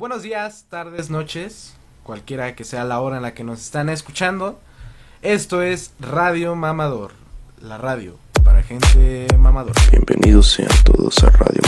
[0.00, 1.74] buenos días, tardes, noches,
[2.04, 4.58] cualquiera que sea la hora en la que nos están escuchando.
[5.20, 7.12] Esto es Radio Mamador,
[7.60, 9.78] la radio para gente mamadora.
[9.90, 11.60] Bienvenidos sean todos a Radio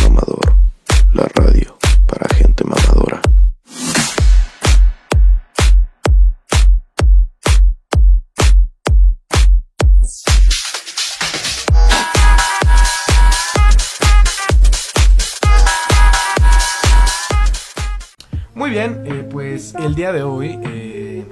[20.02, 21.24] día de hoy eh,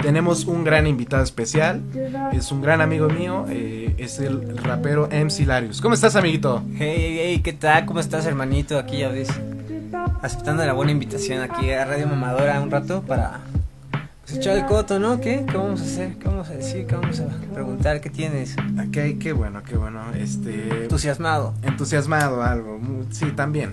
[0.00, 1.82] tenemos un gran invitado especial.
[2.32, 5.80] Es un gran amigo mío, eh, es el rapero MC Larius.
[5.80, 6.62] ¿Cómo estás, amiguito?
[6.76, 7.84] Hey, hey, hey, ¿qué tal?
[7.84, 8.78] ¿Cómo estás, hermanito?
[8.78, 9.30] Aquí ya ves,
[10.22, 13.40] aceptando la buena invitación aquí a Radio Mamadora un rato para
[14.24, 15.20] pues, echar el coto, ¿no?
[15.20, 15.44] ¿Qué?
[15.44, 16.14] ¿Qué vamos a hacer?
[16.18, 16.86] ¿Qué vamos a decir?
[16.86, 18.00] ¿Qué vamos a preguntar?
[18.00, 18.54] ¿Qué tienes?
[18.78, 20.02] Ok, qué bueno, qué bueno.
[20.14, 21.54] Este, Entusiasmado.
[21.64, 22.78] entusiasmado algo,
[23.10, 23.72] sí, también.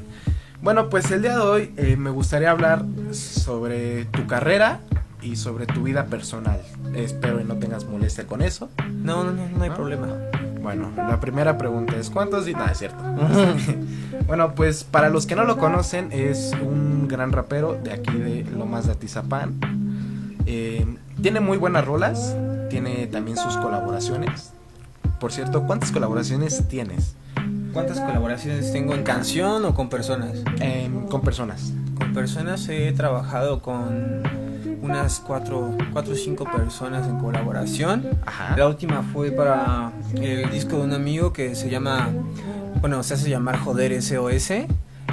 [0.61, 4.81] Bueno, pues el día de hoy eh, me gustaría hablar sobre tu carrera
[5.21, 6.59] y sobre tu vida personal.
[6.93, 8.69] Espero que no tengas molestia con eso.
[8.91, 9.75] No, no, no, no hay ¿No?
[9.75, 10.07] problema.
[10.61, 12.59] Bueno, la primera pregunta es ¿cuántos días?
[12.59, 13.01] Nada, es cierto.
[14.27, 18.43] bueno, pues para los que no lo conocen, es un gran rapero de aquí de
[18.43, 19.55] Lomas de Atizapán.
[20.45, 20.85] Eh,
[21.21, 22.35] tiene muy buenas rolas,
[22.69, 24.51] tiene también sus colaboraciones.
[25.21, 27.15] Por cierto, ¿cuántas colaboraciones tienes
[27.73, 30.43] ¿Cuántas colaboraciones tengo en canción o con personas?
[31.09, 31.73] Con personas?
[31.97, 34.23] Con personas he trabajado con
[34.81, 38.07] unas cuatro, cuatro o cinco personas en colaboración.
[38.25, 38.55] Ajá.
[38.57, 42.09] La última fue para el disco de un amigo que se llama,
[42.81, 44.51] bueno, se hace llamar Joder SOS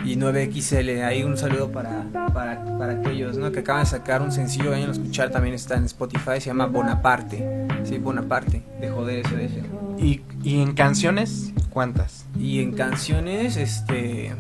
[0.04, 1.04] y 9XL.
[1.04, 3.52] Ahí un saludo para, para, para aquellos ¿no?
[3.52, 6.66] que acaban de sacar un sencillo, vayan a escuchar, también está en Spotify, se llama
[6.66, 7.66] Bonaparte.
[7.84, 9.75] Sí, Bonaparte, de Joder SOS.
[9.98, 11.52] ¿Y, y en canciones?
[11.70, 12.26] ¿Cuántas?
[12.38, 14.34] Y en canciones, este,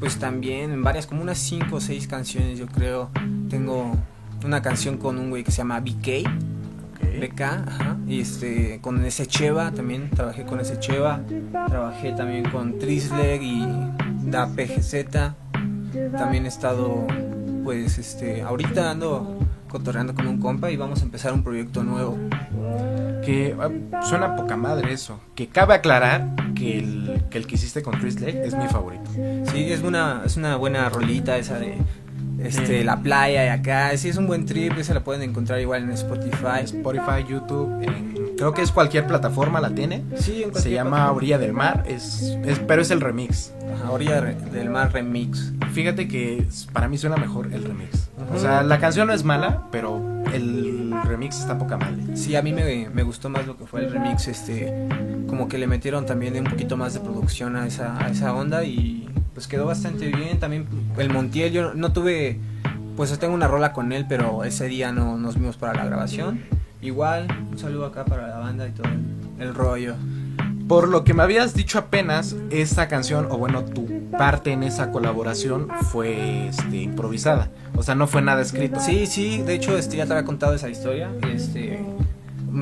[0.00, 3.10] pues también en varias, como unas 5 o 6 canciones yo creo.
[3.48, 3.92] Tengo
[4.44, 6.28] una canción con un güey que se llama BK.
[7.20, 7.96] BK, ajá.
[8.06, 11.20] Y este, con ese Cheva también trabajé con ese Cheva.
[11.68, 13.66] Trabajé también con Trisleg y
[14.24, 15.34] Da PGZ.
[16.16, 17.06] También he estado,
[17.64, 22.16] pues, este, ahorita ando cotorreando con un compa y vamos a empezar un proyecto nuevo.
[23.28, 23.54] Que
[24.08, 25.20] suena poca madre eso.
[25.34, 29.10] Que cabe aclarar que el que, el que hiciste con Chris Lake es mi favorito.
[29.52, 31.74] Sí, es una, es una buena rolita esa de
[32.42, 32.84] este, Sí.
[32.84, 33.94] la playa y acá.
[33.98, 36.60] Sí, es un buen trip, esa la pueden encontrar igual en Spotify.
[36.62, 40.04] Spotify, YouTube, en- creo que es cualquier plataforma la tiene.
[40.16, 41.12] Sí, en Se llama plataforma.
[41.16, 43.52] Orilla del Mar, es, es- pero es el remix.
[43.74, 45.52] Ajá, Orilla del Mar Remix.
[45.74, 48.07] Fíjate que para mí suena mejor el remix.
[48.32, 50.02] O sea, la canción no es mala, pero
[50.32, 52.16] el remix está poca madre.
[52.16, 54.88] Sí, a mí me, me gustó más lo que fue el remix, este,
[55.26, 58.64] como que le metieron también un poquito más de producción a esa, a esa onda
[58.64, 60.38] y pues quedó bastante bien.
[60.38, 60.66] También
[60.98, 62.38] el Montiel, yo no tuve,
[62.96, 66.42] pues tengo una rola con él, pero ese día no nos vimos para la grabación.
[66.80, 69.94] Igual, un saludo acá para la banda y todo el, el rollo.
[70.68, 74.90] Por lo que me habías dicho apenas, esta canción, o bueno, tu parte en esa
[74.90, 77.50] colaboración fue este, improvisada.
[77.74, 78.78] O sea, no fue nada escrito.
[78.80, 81.10] Sí, sí, de hecho este, ya te había contado esa historia.
[81.32, 81.82] Este,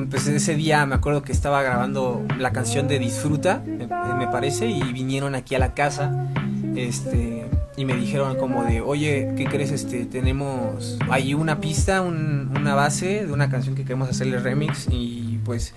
[0.09, 3.87] pues ese día me acuerdo que estaba grabando la canción de Disfruta, me,
[4.17, 6.27] me parece, y vinieron aquí a la casa.
[6.75, 7.45] Este,
[7.75, 9.71] y me dijeron como de, oye, ¿qué crees?
[9.71, 14.87] Este, tenemos ahí una pista, un- una base de una canción que queremos hacerle remix
[14.89, 15.73] y pues,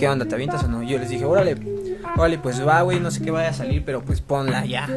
[0.00, 0.24] ¿qué onda?
[0.26, 0.82] ¿Te avientas o no?
[0.82, 1.56] Y yo les dije, órale,
[2.16, 4.88] órale, pues va, güey, no sé qué vaya a salir, pero pues ponla ya.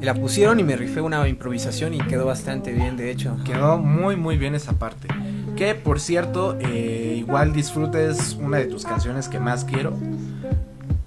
[0.00, 3.36] Y la pusieron y me rifé una improvisación y quedó bastante bien, de hecho.
[3.44, 5.08] Quedó muy muy bien esa parte.
[5.56, 9.96] Que por cierto, eh, igual disfrutes una de tus canciones que más quiero.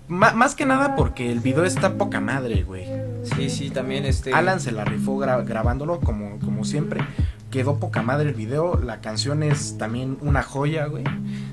[0.07, 2.85] Ma- más que nada porque el video está poca madre, güey.
[3.23, 4.33] Sí, sí, también este.
[4.33, 7.01] Alan se la rifó gra- grabándolo como, como siempre.
[7.49, 8.79] Quedó poca madre el video.
[8.83, 11.03] La canción es también una joya, güey.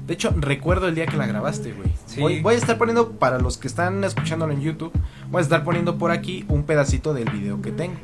[0.07, 1.89] De hecho, recuerdo el día que la grabaste, güey.
[2.07, 2.21] Sí.
[2.21, 4.93] Voy, voy a estar poniendo, para los que están escuchándolo en YouTube,
[5.31, 7.95] voy a estar poniendo por aquí un pedacito del video que tengo.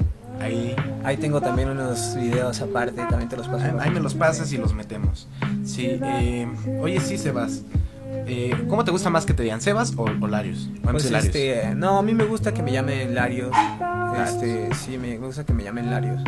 [0.41, 3.65] Ahí, Ahí tengo también unos videos aparte, también te los paso.
[3.65, 5.27] ahí, ahí me los pasas y los metemos.
[5.65, 6.47] Sí, eh,
[6.81, 7.63] oye, sí, Sebas.
[8.31, 10.71] Eh, ¿Cómo te gusta más que te digan Sebas o, o Larios?
[10.83, 11.35] Pues Larios.
[11.35, 13.51] este, no, a mí me gusta que me llamen Larios.
[14.25, 16.23] Este, sí, me gusta que me llamen Larios.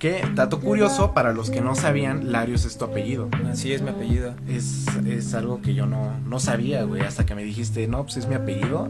[0.00, 3.28] Que, dato curioso, para los que no sabían, Larios es tu apellido.
[3.52, 4.34] Así es mi apellido.
[4.48, 8.16] Es, es algo que yo no, no sabía, güey, hasta que me dijiste, no, pues
[8.16, 8.88] es mi apellido.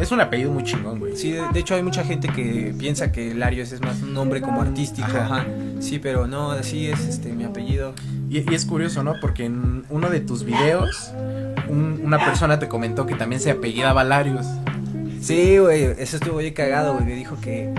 [0.00, 1.14] Es un apellido muy chingón, güey.
[1.14, 4.40] Sí, de, de hecho hay mucha gente que piensa que Larios es más un nombre
[4.40, 5.06] como artístico.
[5.06, 5.24] Ajá.
[5.26, 5.46] Ajá.
[5.78, 7.92] Sí, pero no, así es este mi apellido.
[8.30, 9.12] Y, y es curioso, ¿no?
[9.20, 11.12] Porque en uno de tus videos,
[11.68, 14.46] un- una persona te comentó que también se apellidaba Larios.
[15.20, 17.04] Sí, güey, eso estuvo bien cagado, güey.
[17.04, 17.70] Me dijo que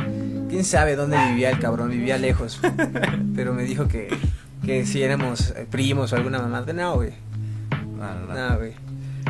[0.57, 2.59] quién sabe dónde vivía el cabrón, vivía lejos.
[3.35, 4.09] Pero me dijo que,
[4.65, 6.65] que si éramos eh, primos o alguna mamá.
[6.73, 7.11] No, güey.
[7.95, 8.71] No, no, güey.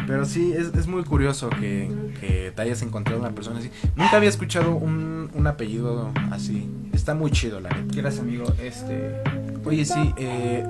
[0.07, 1.91] Pero sí, es, es muy curioso que,
[2.21, 3.69] que te hayas encontrado una persona así.
[3.97, 6.69] Nunca había escuchado un, un apellido así.
[6.93, 7.93] Está muy chido, la neta.
[7.93, 8.45] Gracias, amigo.
[8.63, 9.21] Este.
[9.65, 10.65] Oye, sí, eh,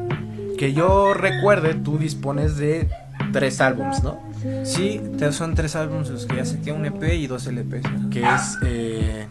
[0.58, 2.90] que yo recuerde, tú dispones de
[3.32, 4.20] tres álbums, ¿no?
[4.64, 5.00] Sí,
[5.30, 8.10] son tres álbumes los que ya saqué, un EP y dos LPs.
[8.10, 9.28] Que es eh,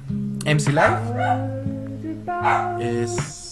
[0.46, 0.96] MC Live.
[2.80, 3.42] Es.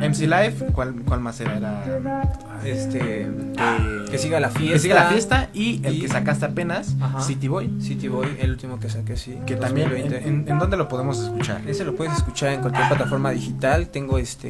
[0.00, 1.56] MC Live, ¿cuál, cuál más era?
[1.56, 2.32] Era.
[2.64, 2.98] Este.
[2.98, 4.72] Que, Que siga la fiesta.
[4.72, 7.20] que siga la fiesta y el que sacaste apenas, Ajá.
[7.20, 7.80] City Boy.
[7.80, 9.38] City Boy, el último que saqué, sí.
[9.46, 10.28] Que también, ¿en, 2020.
[10.28, 11.60] en, en dónde lo podemos escuchar?
[11.68, 13.88] Ese lo puedes escuchar en cualquier plataforma digital.
[13.88, 14.48] Tengo este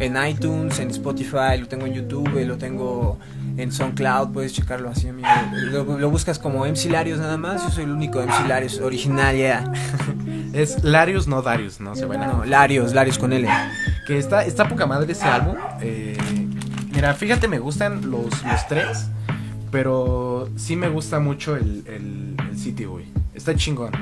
[0.00, 3.18] en iTunes, en Spotify, lo tengo en YouTube, lo tengo
[3.60, 4.32] en SoundCloud.
[4.32, 5.28] Puedes checarlo así, amigo.
[5.70, 7.62] Lo, lo buscas como MC Larios nada más.
[7.64, 9.64] Yo soy el único MC Larios original, ya.
[10.52, 13.48] Es Larius, no Darius, no se van a No, Larios, Larios con L.
[14.06, 15.54] Que está, está poca madre ese álbum.
[15.80, 16.18] eh,
[16.92, 19.06] mira, fíjate, me gustan los, los tres.
[19.70, 23.04] Pero sí me gusta mucho el, el, el City Boy.
[23.32, 23.92] Está chingón.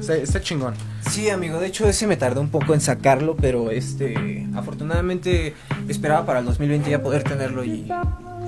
[0.00, 0.72] Está, está chingón.
[1.02, 5.54] Sí, amigo, de hecho ese me tardó un poco en sacarlo, pero este, afortunadamente
[5.88, 7.86] esperaba para el 2020 ya poder tenerlo y,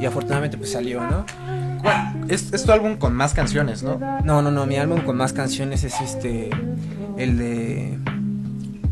[0.00, 1.25] y afortunadamente pues salió, ¿no?
[2.29, 3.99] Es, es tu álbum con más canciones, ¿no?
[4.25, 6.50] No, no, no, mi álbum con más canciones es este,
[7.17, 7.99] el de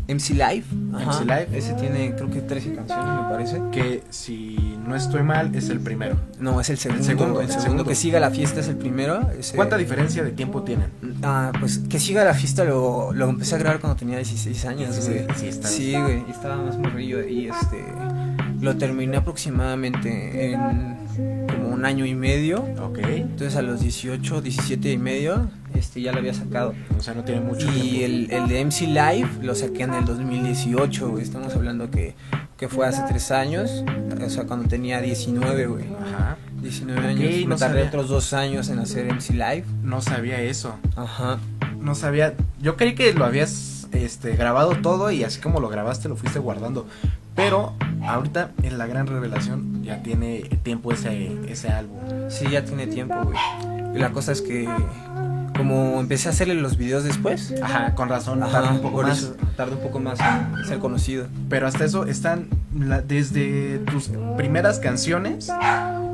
[0.07, 0.63] MC Live.
[0.91, 1.47] MC Live.
[1.53, 3.61] Ese tiene creo que 13 canciones, me parece.
[3.71, 6.17] Que si no estoy mal, es el primero.
[6.39, 7.03] No, es el segundo.
[7.03, 7.85] segundo, el el segundo, segundo.
[7.85, 9.21] que siga la fiesta es el primero.
[9.55, 10.89] ¿Cuánta diferencia de tiempo tienen?
[11.23, 14.99] Ah, pues que siga la fiesta lo, lo empecé a grabar cuando tenía 16 años,
[14.99, 15.25] güey.
[15.27, 17.77] 16, sí, está- Sí, güey, y estaba más morrillo y este
[18.61, 20.97] lo terminé aproximadamente en
[21.47, 22.59] como un año y medio.
[22.81, 22.99] Ok.
[22.99, 26.73] Entonces a los 18, 17 y medio, este ya lo había sacado.
[26.97, 28.05] O sea, no tiene mucho Y tiempo.
[28.05, 31.23] el, el de MC Live lo saqué en el 2018, güey.
[31.23, 32.15] Estamos hablando que,
[32.57, 33.83] que fue hace tres años,
[34.25, 35.85] o sea, cuando tenía 19, güey.
[36.01, 36.37] Ajá.
[36.61, 37.21] 19 Ok, años.
[37.21, 37.87] Me no tardé sabía.
[37.87, 39.63] otros dos años en hacer MC Live.
[39.83, 40.75] No sabía eso.
[40.95, 41.39] Ajá.
[41.79, 42.33] No sabía.
[42.61, 46.39] Yo creí que lo habías este, grabado todo y así como lo grabaste lo fuiste
[46.39, 46.85] guardando.
[47.43, 47.73] Pero
[48.07, 51.97] ahorita en la gran revelación ya tiene tiempo ese, ese álbum.
[52.29, 53.37] Sí, ya tiene tiempo, güey.
[53.95, 54.67] Y la cosa es que
[55.57, 58.41] como empecé a hacerle los videos después, Ajá, con razón.
[58.43, 59.17] ajá, tarda un poco más.
[59.17, 61.27] eso tardó un poco más en ser conocido.
[61.49, 62.47] Pero hasta eso están
[62.77, 65.51] la- desde tus primeras canciones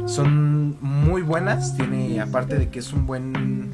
[0.08, 1.76] son muy buenas.
[1.78, 3.72] Tiene aparte de que es un buen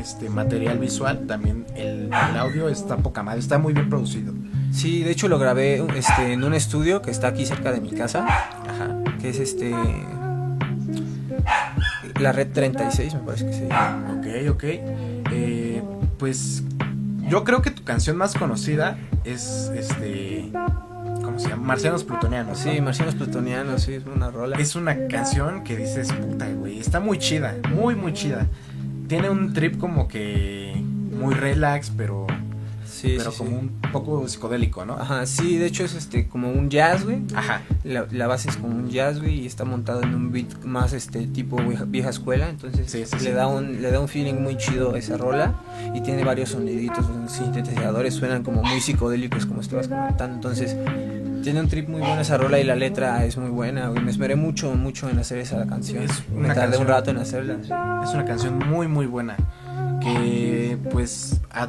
[0.00, 4.32] este material visual, también el, el audio está poca madre, está muy bien producido.
[4.72, 7.90] Sí, de hecho lo grabé este, en un estudio que está aquí cerca de mi
[7.90, 8.96] casa, Ajá.
[9.20, 9.74] que es este
[12.20, 14.16] la red 36, me parece que se llama.
[14.18, 14.64] Ok, ok.
[15.32, 15.82] Eh,
[16.18, 16.62] pues
[17.28, 20.50] yo creo que tu canción más conocida es este.
[21.22, 21.62] ¿Cómo se llama?
[21.62, 22.64] Marcianos Plutonianos.
[22.64, 22.72] ¿no?
[22.72, 24.56] Sí, Marcianos Plutonianos, sí, es una rola.
[24.58, 26.78] Es una canción que dices, puta, güey.
[26.78, 28.46] Está muy chida, muy, muy chida.
[29.08, 30.74] Tiene un trip como que
[31.12, 32.26] muy relax, pero,
[32.92, 33.56] sí, pero sí, como sí.
[33.56, 34.94] un poco psicodélico, ¿no?
[34.94, 37.18] Ajá, sí, de hecho es este como un jazz, güey.
[37.34, 37.62] Ajá.
[37.84, 40.92] La, la base es como un jazz, güey, y está montado en un beat más
[40.92, 41.56] este tipo
[41.86, 45.54] vieja, escuela, entonces le da un le da un feeling muy chido a esa rola
[45.94, 50.76] y tiene varios soniditos, los sintetizadores suenan como muy psicodélicos como estabas comentando, entonces
[51.42, 54.00] tiene un trip muy bueno esa rola y la letra es muy buena, güey.
[54.04, 56.04] Me esmeré mucho mucho en hacer esa canción.
[56.04, 57.56] Es Me una tardé canción- un rato en hacerla.
[58.04, 59.36] Es una canción muy, muy buena.
[60.02, 61.68] Que pues a,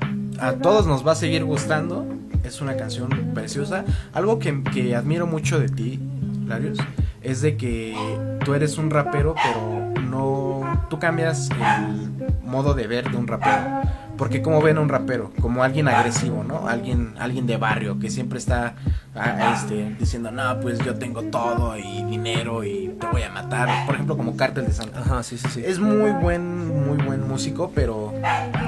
[0.53, 2.05] todos nos va a seguir gustando.
[2.43, 3.85] Es una canción preciosa.
[4.13, 5.99] Algo que, que admiro mucho de ti,
[6.45, 6.77] Larios,
[7.21, 7.95] es de que
[8.43, 10.85] tú eres un rapero, pero no.
[10.89, 12.11] Tú cambias el
[12.43, 13.81] modo de ver de un rapero.
[14.17, 16.67] Porque como ven a un rapero, como alguien agresivo, ¿no?
[16.67, 18.75] Alguien, alguien de barrio que siempre está
[19.15, 23.69] ah, este, diciendo, no, pues yo tengo todo y dinero y te voy a matar.
[23.87, 24.99] Por ejemplo, como Cártel de Santa.
[24.99, 25.63] Ajá, sí, sí, sí.
[25.65, 28.13] Es muy buen, muy buen músico, pero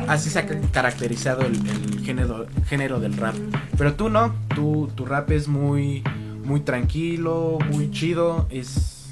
[0.07, 3.35] así se ha ca- caracterizado el, el género, género del rap.
[3.77, 6.03] Pero tú no, tú, tu rap es muy,
[6.43, 9.11] muy tranquilo, muy chido, es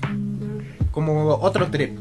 [0.92, 1.98] como otro trip.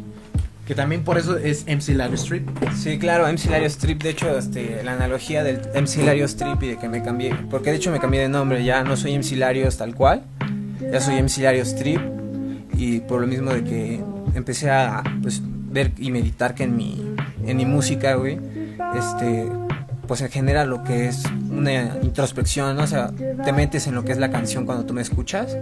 [0.66, 2.48] Que también por eso es MC Larry Strip.
[2.76, 6.68] Sí, claro, MC Lario Strip, de hecho, este, la analogía del MC Lario Strip y
[6.68, 9.36] de que me cambié, porque de hecho me cambié de nombre, ya no soy MC
[9.36, 10.22] Larios tal cual,
[10.80, 12.00] ya soy MC Lario Strip
[12.74, 14.00] y por lo mismo de que
[14.34, 17.14] empecé a pues, ver y meditar que en mi,
[17.44, 18.38] en mi música, güey,
[18.96, 19.48] este,
[20.06, 22.82] pues se genera lo que es una introspección, ¿no?
[22.82, 23.10] O sea,
[23.44, 25.56] te metes en lo que es la canción cuando tú me escuchas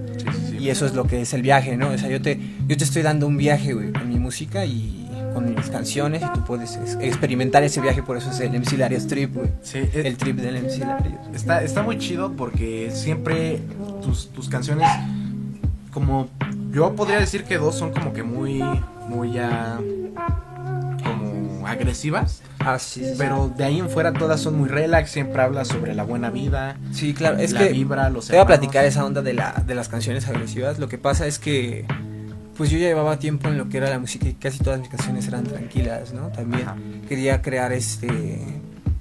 [0.59, 1.91] y eso es lo que es el viaje, ¿no?
[1.91, 5.09] O sea, yo te, yo te estoy dando un viaje, güey, con mi música y
[5.35, 8.79] con mis canciones y tú puedes ex- experimentar ese viaje, por eso es el MC
[8.79, 9.49] Larios Trip, güey.
[9.63, 11.19] Sí, eh, El trip del MC Larios.
[11.35, 13.61] Está, está muy chido porque siempre
[14.03, 14.89] tus, tus canciones,
[15.93, 16.29] como
[16.73, 18.63] yo podría decir que dos son como que muy,
[19.09, 19.79] muy ya,
[21.05, 25.69] como agresivas, Ah, sí, pero de ahí en fuera todas son muy relax, siempre hablas
[25.69, 28.85] sobre la buena vida, Sí, claro, es la que vibra, los te voy a platicar
[28.85, 30.79] esa onda de, la, de las canciones agresivas.
[30.79, 31.87] Lo que pasa es que,
[32.61, 34.91] pues yo ya llevaba tiempo en lo que era la música y casi todas mis
[34.91, 36.27] canciones eran tranquilas, ¿no?
[36.29, 36.77] También Ajá.
[37.09, 38.39] quería crear este,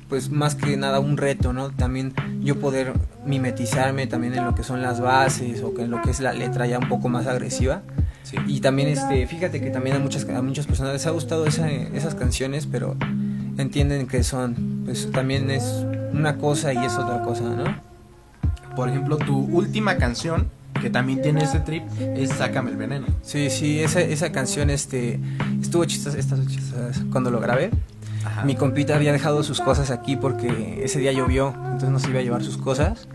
[0.08, 1.70] pues más que nada un reto, ¿no?
[1.70, 2.94] También yo poder
[3.26, 6.32] mimetizarme también en lo que son las bases o que en lo que es la
[6.32, 7.82] letra ya un poco más agresiva.
[8.24, 8.38] Sí.
[8.48, 11.70] Y también, este, fíjate que también a muchas, a muchas personas les ha gustado esa-
[11.70, 12.96] esas canciones, pero
[13.58, 15.66] entienden que son, pues también es
[16.14, 17.76] una cosa y es otra cosa, ¿no?
[18.78, 20.48] Por ejemplo, tu última canción,
[20.82, 23.08] que también tiene ese trip, es Sácame el veneno.
[23.22, 25.20] Sí, sí, esa, esa canción este,
[25.62, 26.40] estuvo chistosa, estas
[27.12, 27.72] cuando lo grabé.
[28.26, 28.44] Ajá.
[28.44, 32.20] Mi compita había dejado sus cosas aquí porque ese día llovió, entonces no se iba
[32.20, 33.08] a llevar sus cosas.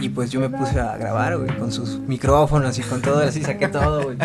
[0.00, 3.42] Y pues yo me puse a grabar, güey, con sus micrófonos y con todo, así
[3.42, 4.16] saqué todo, güey.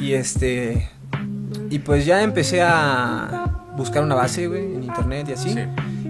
[0.00, 0.88] Y este.
[1.70, 5.52] Y pues ya empecé a buscar una base, güey, en internet y así.
[5.52, 5.60] Sí.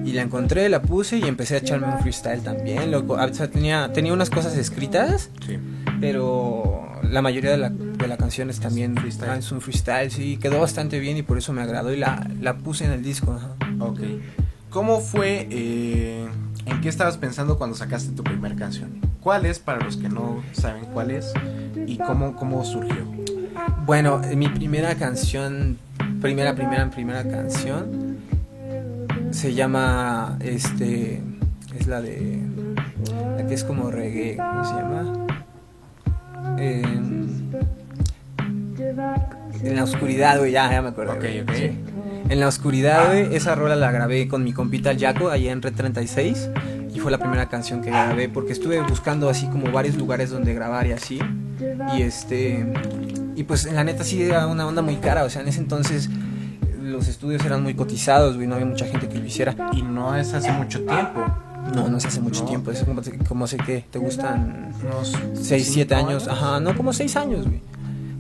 [0.05, 3.15] Y la encontré, la puse y empecé a echarme un freestyle también, loco.
[3.15, 5.59] O sea, tenía, tenía unas cosas escritas, Sí.
[6.05, 9.39] Pero la mayoría de la, de la canción es también Freestyle.
[9.39, 10.37] es un freestyle, sí.
[10.37, 13.41] Quedó bastante bien y por eso me agradó y la, la puse en el disco.
[13.81, 14.01] Ok.
[14.69, 16.29] ¿Cómo fue, eh,
[16.67, 19.01] en qué estabas pensando cuando sacaste tu primera canción?
[19.23, 21.33] ¿Cuál es, para los que no saben cuál es?
[21.87, 23.07] ¿Y cómo, cómo surgió?
[23.87, 25.79] Bueno, mi primera canción,
[26.21, 28.19] primera, primera, primera canción,
[29.31, 31.23] se llama, este,
[31.79, 32.43] es la de,
[33.39, 35.24] la que es como reggae, ¿cómo se llama?
[36.59, 37.51] En,
[39.63, 41.13] en la oscuridad, güey, ya, ya me acuerdo.
[41.15, 41.53] Ok, güey, ok.
[41.55, 41.79] sí.
[42.29, 45.61] En la oscuridad, güey, esa rola la grabé con mi compita el Jaco, allá en
[45.61, 46.51] Red 36.
[46.95, 50.55] Y fue la primera canción que grabé porque estuve buscando así como varios lugares donde
[50.55, 51.19] grabar y así.
[51.97, 52.65] Y este.
[53.37, 55.25] Y pues en la neta sí era una onda muy cara.
[55.25, 56.09] O sea, en ese entonces
[56.81, 58.47] los estudios eran muy cotizados, güey.
[58.47, 59.55] No había mucha gente que lo hiciera.
[59.73, 61.27] Y no es hace mucho tiempo.
[61.75, 62.49] No, no se hace mucho No.
[62.49, 62.71] tiempo.
[62.71, 66.29] Es como, como sé que te gustan Unos 6, 7 cinco años.
[66.29, 67.61] Ajá, no, como 6 años, güey.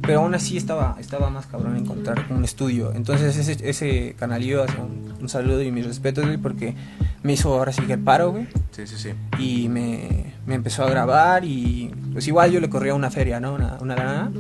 [0.03, 2.93] Pero aún así estaba, estaba más cabrón encontrar un estudio.
[2.95, 6.75] Entonces ese, ese canalillo hace un, un saludo y mis respetos, güey, porque
[7.23, 8.47] me hizo ahora sí que el paro, güey.
[8.73, 9.11] Sí, sí, sí.
[9.39, 13.55] Y me, me empezó a grabar y pues igual yo le corría una feria, ¿no?
[13.55, 14.31] Una, una lana,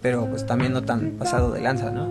[0.00, 2.10] pero pues también no tan pasado de lanza, ¿no?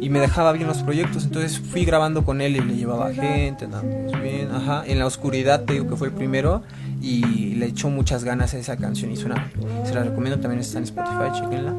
[0.00, 3.64] Y me dejaba bien los proyectos, entonces fui grabando con él y le llevaba gente,
[3.64, 4.84] andábamos bien, ajá.
[4.86, 6.62] En la oscuridad te digo que fue el primero
[7.00, 9.50] y le echó muchas ganas a esa canción y suena,
[9.84, 11.74] se la recomiendo, también está en Spotify, chequenla.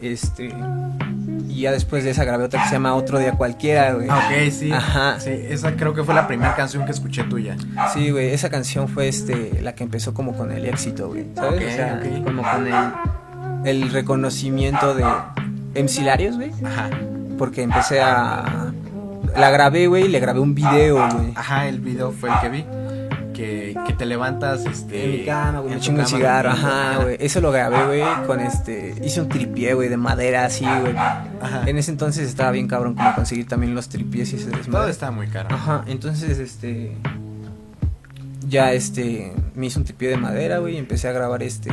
[0.00, 0.52] Este,
[1.48, 4.08] y ya después de esa grabé otra que se llama Otro Día Cualquiera, güey.
[4.10, 4.70] Ah, ok, sí.
[4.72, 5.20] Ajá.
[5.20, 7.56] Sí, esa creo que fue la primera canción que escuché tuya.
[7.94, 11.26] Sí, güey, esa canción fue este la que empezó como con el éxito, güey.
[11.34, 11.62] ¿Sabes?
[11.62, 15.04] Ok, o sea, como con el, el reconocimiento de
[15.80, 16.50] MC Larios, güey.
[16.64, 16.90] Ajá.
[17.38, 18.72] Porque empecé a.
[19.36, 21.32] La grabé, güey, y le grabé un video, güey.
[21.34, 22.64] Ajá, el video fue el que vi.
[23.32, 27.16] Que, que te levantas este, En mi cama, güey, me chingo un cigarro, ajá, güey.
[27.18, 28.94] Eso lo grabé, güey, con este.
[29.02, 30.96] Hice un tripié, güey, de madera así, güey.
[30.96, 31.62] Ajá.
[31.66, 34.90] En ese entonces estaba bien cabrón como conseguir también los tripiés y ese Todo desmadre.
[34.92, 35.48] está muy caro.
[35.52, 36.96] Ajá, entonces este
[38.46, 41.72] ya este me hice un tripié de madera, güey, y empecé a grabar este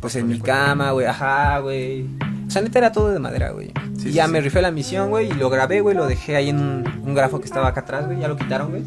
[0.00, 2.06] pues en mi cama, güey, ajá, güey.
[2.56, 3.70] Sea, neta era todo de madera, güey.
[3.98, 4.44] Sí, y ya sí, me sí.
[4.44, 7.38] rifé la misión, güey, y lo grabé, güey, lo dejé ahí en un, un grafo
[7.38, 8.82] que estaba acá atrás, güey, ya lo quitaron, güey.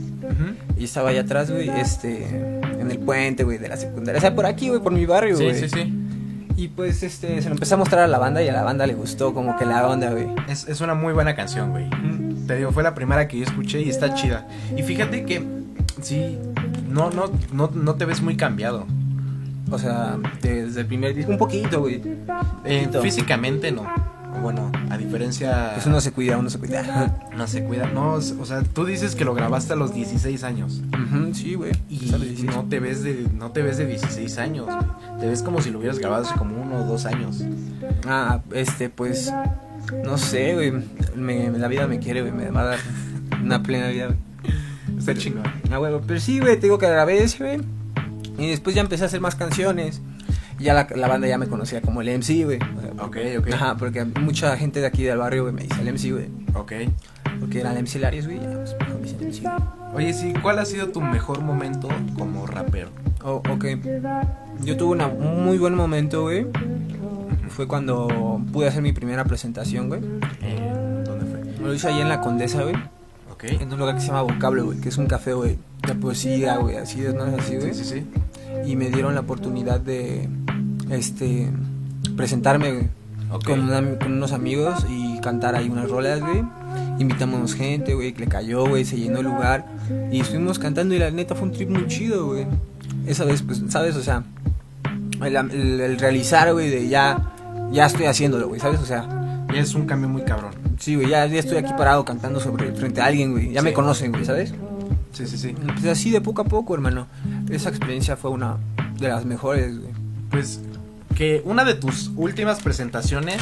[0.77, 4.17] Y estaba allá atrás, güey, este en el puente, güey, de la secundaria.
[4.17, 5.55] O sea, por aquí, güey, por mi barrio, Sí, güey.
[5.59, 5.93] sí, sí.
[6.57, 8.85] Y pues este se lo empecé a mostrar a la banda y a la banda
[8.85, 10.27] le gustó como que la onda, güey.
[10.49, 11.89] Es, es una muy buena canción, güey.
[12.47, 14.45] Te digo, fue la primera que yo escuché y está chida.
[14.75, 15.41] Y fíjate que,
[16.01, 16.37] sí,
[16.89, 18.87] no, no, no, no te ves muy cambiado.
[19.71, 22.01] O sea, desde el primer disco un poquito, güey.
[22.65, 23.01] Eh, Poquito.
[23.01, 23.85] físicamente no.
[24.41, 25.71] Bueno, a diferencia...
[25.73, 27.17] Pues uno se cuida, uno se cuida.
[27.35, 27.87] No se cuida.
[27.87, 30.81] No, o sea, tú dices que lo grabaste a los 16 años.
[30.93, 31.71] Ujú, sí, güey.
[31.89, 32.11] Y
[32.43, 34.65] no te ves de no te ves de 16 años.
[34.65, 34.77] güey.
[35.19, 37.43] Te ves como si lo hubieras grabado hace como uno o dos años.
[38.07, 39.33] Ah, este, pues.
[40.03, 40.73] No sé, güey.
[41.15, 42.33] Me, la vida me quiere, güey.
[42.33, 42.79] Me va a dar
[43.43, 44.17] una plena vida, güey.
[44.97, 45.43] Está chingón.
[45.71, 45.93] Ah, güey.
[46.05, 46.55] Pero sí, güey.
[46.55, 47.61] Te digo que grabé ese, güey.
[48.39, 50.01] Y después ya empecé a hacer más canciones.
[50.59, 52.59] Y ya la, la banda ya me conocía como el MC, güey.
[52.77, 53.53] O sea, Ok, ok.
[53.53, 56.27] Ajá, porque mucha gente de aquí del barrio, güey, me dice el MC, güey.
[56.55, 56.73] Ok.
[57.39, 58.39] Porque era el MC Larios, güey.
[58.39, 59.53] Ya, pues me dicen MC, güey.
[59.95, 62.89] Oye, sí, ¿cuál ha sido tu mejor momento como rapero?
[63.23, 63.65] Oh, ok.
[64.63, 66.45] Yo tuve una- un muy buen momento, güey.
[67.49, 70.01] Fue cuando pude hacer mi primera presentación, güey.
[70.41, 71.65] Eh, ¿Dónde fue?
[71.65, 72.75] Lo hice ahí en la Condesa, güey.
[73.31, 73.45] Ok.
[73.45, 74.79] En un lugar que se llama Vocablo, güey.
[74.79, 75.57] Que es un café, güey.
[75.89, 76.77] De poesía, güey.
[76.77, 77.23] Así, de ¿no?
[77.23, 77.73] así, güey.
[77.73, 77.99] Sí, sí,
[78.65, 78.69] sí.
[78.69, 80.29] Y me dieron la oportunidad de,
[80.89, 81.49] este,
[82.15, 82.87] presentarme, güey.
[83.31, 83.45] Ok.
[83.45, 86.43] Con, una- con unos amigos y cantar ahí unas rolas, güey.
[86.99, 89.65] Invitamos gente, güey, que le cayó, güey, se llenó el lugar.
[90.11, 92.45] Y estuvimos cantando y la neta fue un trip muy chido, güey.
[93.07, 93.95] Esa vez, pues, ¿sabes?
[93.95, 94.23] O sea,
[95.23, 97.33] el, el- el realizar, güey, de ya,
[97.71, 98.79] ya estoy haciéndolo, güey, ¿sabes?
[98.81, 99.07] O sea,
[99.53, 100.51] Ya es un cambio muy cabrón.
[100.77, 103.51] sí, güey, ya, ya estoy aquí parado cantando sobre, frente a alguien, güey.
[103.51, 103.75] Ya me Sí.
[103.75, 104.53] conocen, güey, ¿sabes?
[105.11, 105.55] Sí, sí, sí.
[105.73, 107.07] Pues así de poco a poco, hermano.
[107.49, 108.57] Esa experiencia fue una
[108.99, 109.91] de las mejores, güey.
[110.29, 110.61] Pues
[111.15, 113.41] que una de tus últimas presentaciones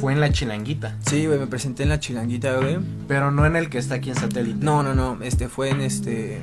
[0.00, 2.78] fue en la Chilanguita, Sí, güey, me presenté en la chilanguita, güey.
[3.06, 4.64] pero no en el que está aquí en satélite.
[4.64, 6.40] No, no, no, este fue en este.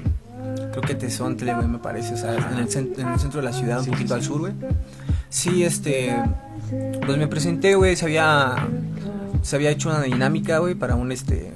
[0.71, 3.53] Creo que Tezontle, güey, me parece, o sea, en el, en el centro de la
[3.53, 4.53] ciudad, un poquito sí, al sur, güey.
[5.29, 6.15] Sí, este.
[7.05, 8.55] Pues me presenté, güey, se había.
[9.41, 11.53] Se había hecho una dinámica, güey, para un este.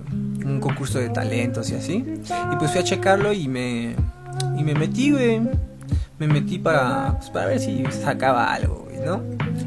[0.49, 1.93] Un concurso de talentos y así.
[2.53, 3.95] Y pues fui a checarlo y me.
[4.57, 5.41] Y me metí, güey.
[6.17, 7.13] Me metí para.
[7.17, 9.21] Pues para ver si sacaba algo, güey, ¿no?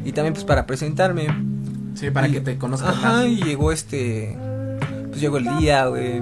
[0.05, 1.27] Y también, pues para presentarme.
[1.95, 3.25] Sí, para Y- que te conozcan Ajá, más.
[3.27, 4.37] y llegó este.
[5.09, 6.21] Pues llegó el día, güey.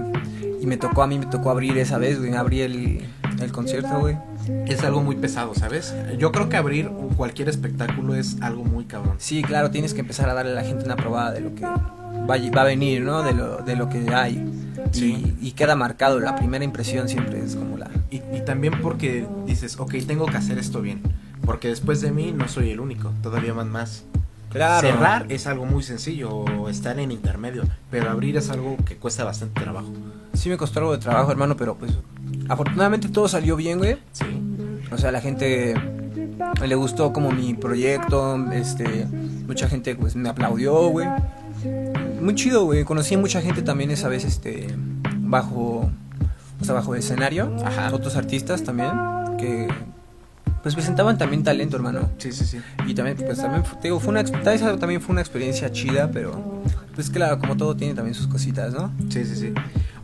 [0.62, 2.34] Y me tocó, a mí me tocó abrir esa vez, güey.
[2.36, 3.02] Abrí el,
[3.42, 4.18] el concierto, güey.
[4.66, 5.94] Es algo muy pesado, ¿sabes?
[6.18, 9.16] Yo creo que abrir cualquier espectáculo es algo muy cabrón.
[9.18, 11.64] Sí, claro, tienes que empezar a darle a la gente una probada de lo que
[11.64, 13.24] va, va a venir, ¿no?
[13.24, 14.46] De lo, de lo que hay.
[14.92, 15.36] Sí.
[15.42, 17.90] Y, y queda marcado, la primera impresión siempre es como la...
[18.10, 21.02] Y, y también porque dices, ok, tengo que hacer esto bien.
[21.46, 24.06] Porque después de mí no soy el único, todavía van más.
[24.52, 29.24] Cerrar es algo muy sencillo, o estar en intermedio, pero abrir es algo que cuesta
[29.24, 29.94] bastante trabajo.
[30.34, 31.94] Sí me costó algo de trabajo, hermano, pero pues
[32.52, 33.98] afortunadamente todo salió bien, güey.
[34.12, 34.26] Sí.
[34.92, 35.74] O sea, la gente
[36.66, 39.08] le gustó como mi proyecto, este,
[39.48, 41.08] mucha gente pues me aplaudió, güey.
[42.22, 42.84] Muy chido, güey.
[42.84, 44.68] Conocí a mucha gente también esa vez, este,
[45.20, 45.90] bajo,
[46.60, 47.56] o sea, bajo el escenario.
[47.64, 47.90] Ajá.
[47.94, 48.92] Otros artistas también
[49.38, 49.68] que
[50.62, 52.12] pues presentaban también talento, hermano.
[52.18, 52.60] Sí, sí, sí.
[52.86, 56.62] Y también, pues también, te digo, fue una, vez también fue una experiencia chida, pero
[56.94, 58.92] pues claro, como todo tiene también sus cositas, ¿no?
[59.10, 59.54] Sí, sí, sí.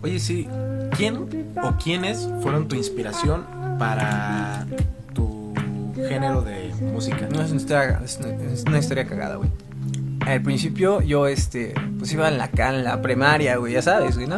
[0.08, 0.48] Oye, sí,
[0.96, 1.17] ¿quién
[1.62, 3.43] o quiénes fueron tu inspiración
[3.78, 4.65] para
[5.13, 5.54] tu
[5.96, 7.28] género de música?
[7.30, 9.50] No, es una historia, es una, es una historia cagada, güey.
[10.26, 14.28] Al principio yo, este, pues iba en la, en la primaria, güey, ya sabes, güey,
[14.28, 14.38] ¿no?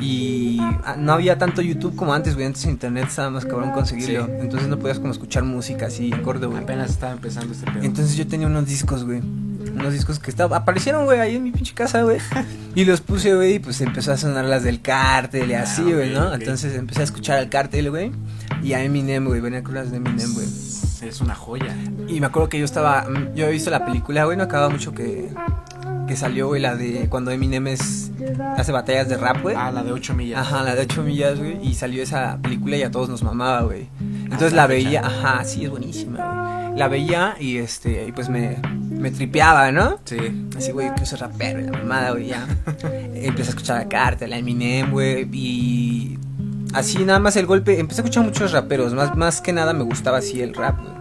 [0.00, 2.46] Y ah, no había tanto YouTube como antes, güey.
[2.46, 4.26] Antes internet estaba más cabrón conseguirlo.
[4.26, 4.32] Sí.
[4.40, 6.60] Entonces no podías como escuchar música así, acorde, güey.
[6.60, 7.84] Apenas estaba empezando este pedo.
[7.84, 9.22] Entonces yo tenía unos discos, güey.
[9.72, 12.18] Unos discos que estaban, aparecieron, güey, ahí en mi pinche casa, güey.
[12.74, 15.82] Y los puse, güey, y pues empezó a sonar las del cártel y Ah, así,
[15.82, 16.34] güey, ¿no?
[16.34, 18.10] Entonces empecé a escuchar al cártel, güey.
[18.62, 20.46] Y a Eminem, güey, venía con las de Eminem, güey.
[21.02, 21.76] Es una joya.
[22.08, 23.04] Y me acuerdo que yo estaba.
[23.34, 25.28] Yo había visto la película, güey, no acababa mucho que.
[26.08, 28.10] Que salió, güey, la de cuando Eminem es,
[28.58, 29.56] hace batallas de rap, güey.
[29.58, 30.40] Ah, la de 8 millas.
[30.40, 31.66] Ajá, la de 8 millas, güey.
[31.66, 33.88] Y salió esa película y a todos nos mamaba, güey.
[34.00, 36.43] Entonces Ah, la está veía, ajá, sí, es buenísima, güey.
[36.76, 38.58] La veía y este, y pues me,
[38.90, 39.98] me tripeaba, ¿no?
[40.04, 40.48] Sí.
[40.56, 42.46] Así, güey, que soy rapero y la mamada, güey, ya.
[43.14, 46.18] Empecé a escuchar a Cartel, a Eminem, güey, y
[46.72, 47.78] así nada más el golpe.
[47.78, 50.94] Empecé a escuchar muchos raperos, más, más que nada me gustaba así el rap, güey.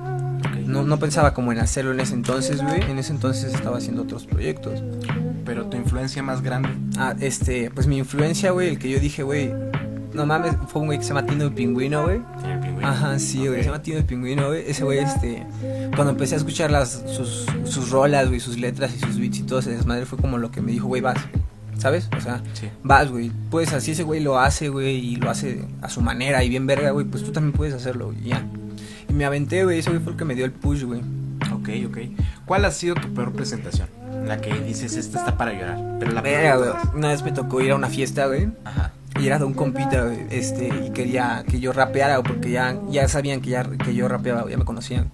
[0.65, 2.81] No, no pensaba como en hacerlo en ese entonces, güey.
[2.89, 4.83] En ese entonces estaba haciendo otros proyectos.
[5.45, 6.69] Pero tu influencia más grande.
[6.97, 9.53] Ah, este, pues mi influencia, güey, el que yo dije, güey,
[10.13, 12.21] no mames, fue un güey que se llama Tino el Pingüino, güey.
[12.83, 13.05] Pingüino.
[13.07, 13.57] Ajá, sí, güey, Ok.
[13.57, 14.63] se llama Tino el Pingüino, güey.
[14.69, 15.45] Ese güey, este,
[15.95, 19.43] cuando empecé a escuchar las, sus, sus rolas, güey, sus letras y sus beats y
[19.43, 21.17] todo ese desmadre, fue como lo que me dijo, güey, vas,
[21.77, 22.09] ¿sabes?
[22.17, 22.69] O sea, Sí.
[22.83, 26.43] vas, güey, pues así ese güey lo hace, güey, y lo hace a su manera
[26.43, 28.45] y bien verga, güey, pues tú también puedes hacerlo, güey, y ya.
[29.09, 31.01] Y me aventé, güey, ese güey fue el que me dio el push, güey.
[31.53, 31.97] Ok, ok.
[32.45, 33.87] ¿Cuál ha sido tu peor presentación?
[34.25, 35.97] La que dices, esta está para llorar.
[35.99, 36.71] Pero la peor Verga, güey.
[36.95, 38.47] Una vez me tocó ir a una fiesta, güey.
[38.63, 38.91] Ajá.
[39.19, 43.41] Y era de un compita, este, y quería que yo rapeara, porque ya, ya sabían
[43.41, 45.11] que, ya, que yo rapeaba, ya me conocían.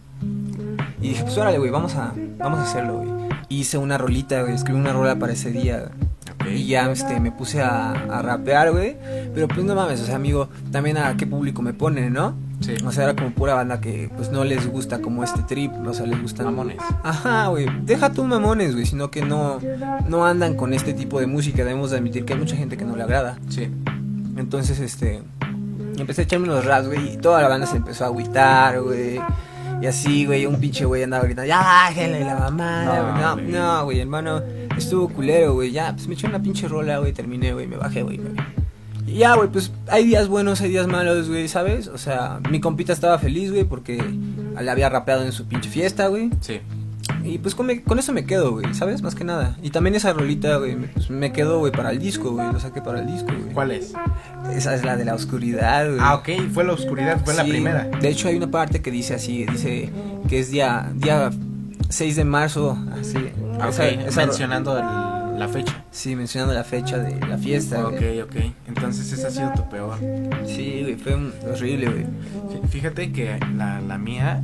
[1.01, 3.09] Y dije, pues órale, güey, vamos a, vamos a hacerlo, güey.
[3.49, 5.91] Hice una rolita, güey, escribí una rola para ese día,
[6.49, 8.95] y ya, este, me puse a, a rapear, güey.
[9.33, 12.35] Pero pues no mames, o sea, amigo, también a qué público me ponen, ¿no?
[12.59, 12.75] Sí.
[12.85, 15.93] O sea, era como pura banda que, pues, no les gusta como este trip, o
[15.93, 16.45] sea, les gustan...
[16.47, 16.77] Mamones.
[17.03, 19.59] Ajá, güey, deja tú mamones, güey, sino que no,
[20.07, 21.59] no andan con este tipo de música.
[21.63, 23.37] Debemos de admitir que hay mucha gente que no le agrada.
[23.49, 23.69] Sí.
[24.35, 25.21] Entonces, este,
[25.97, 29.19] empecé a echarme los raps, güey, y toda la banda se empezó a agüitar, güey.
[29.81, 33.21] Y así, güey, un pinche güey andaba gritando, ya bájenle la mamada, No, güey.
[33.23, 33.47] No, güey.
[33.51, 34.41] no, güey, hermano,
[34.77, 35.71] estuvo culero, güey.
[35.71, 38.17] Ya, pues me eché una pinche rola, güey, terminé, güey, me bajé, güey.
[38.17, 38.58] me-
[39.13, 41.87] Y ya, güey, pues hay días buenos, hay días malos, güey, ¿sabes?
[41.87, 43.97] O sea, mi compita estaba feliz, güey, porque
[44.61, 46.29] le había rapeado en su pinche fiesta, güey.
[46.41, 46.59] Sí.
[47.23, 49.01] Y pues con, me- con eso me quedo, güey, ¿sabes?
[49.01, 49.57] Más que nada.
[49.63, 52.51] Y también esa rolita, güey, me, pues, me quedó, güey, para el disco, güey.
[52.53, 53.51] Lo saqué para el disco, güey.
[53.53, 53.93] ¿Cuál es?
[54.53, 55.97] Esa es la de la oscuridad, güey.
[55.99, 57.85] Ah, ok, fue la oscuridad, fue la primera.
[57.99, 59.89] De hecho, hay una parte que dice así, dice
[60.29, 61.31] que es día, día
[61.89, 63.17] 6 de marzo, así.
[63.59, 65.83] Ah, Esa- ok, esa- mencionando el- la fecha.
[65.91, 68.21] Sí, mencionando la fecha de la fiesta, Ok, güey.
[68.21, 68.35] ok.
[68.67, 69.97] Entonces esa ha sido tu peor.
[70.45, 71.15] Sí, güey, fue
[71.51, 72.03] horrible, güey.
[72.05, 74.43] Fí- Fíjate que la, la mía,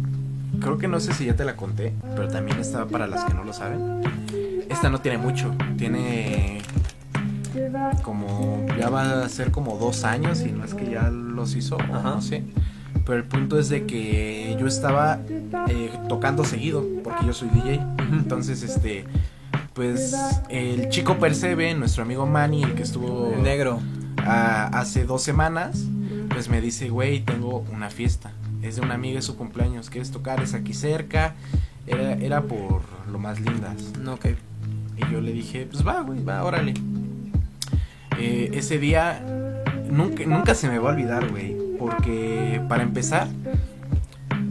[0.59, 3.33] creo que no sé si ya te la conté, pero también estaba para las que
[3.33, 4.01] no lo saben.
[4.69, 6.59] Esta no tiene mucho, tiene
[8.03, 11.77] como, ya va a ser como dos años y no es que ya los hizo,
[11.79, 12.01] Ajá.
[12.15, 12.43] no sé.
[13.05, 15.19] Pero el punto es de que yo estaba
[15.69, 17.79] eh, tocando seguido, porque yo soy DJ.
[18.11, 19.05] Entonces, este,
[19.75, 20.15] pues
[20.49, 23.79] el chico Percebe, nuestro amigo Manny, el que estuvo El negro.
[24.25, 25.83] a- hace dos semanas,
[26.29, 28.31] pues me dice, güey, tengo una fiesta.
[28.63, 29.89] Es de una amiga de su cumpleaños.
[29.91, 30.41] ¿Quieres tocar?
[30.41, 31.35] Es aquí cerca.
[31.85, 33.75] Era, era por lo más lindas.
[34.01, 34.25] No, ok.
[34.97, 36.73] Y yo le dije, pues va, güey, va, órale.
[38.17, 39.21] Eh, ese día
[39.91, 41.55] nunca, nunca se me va a olvidar, güey.
[41.77, 43.27] Porque para empezar,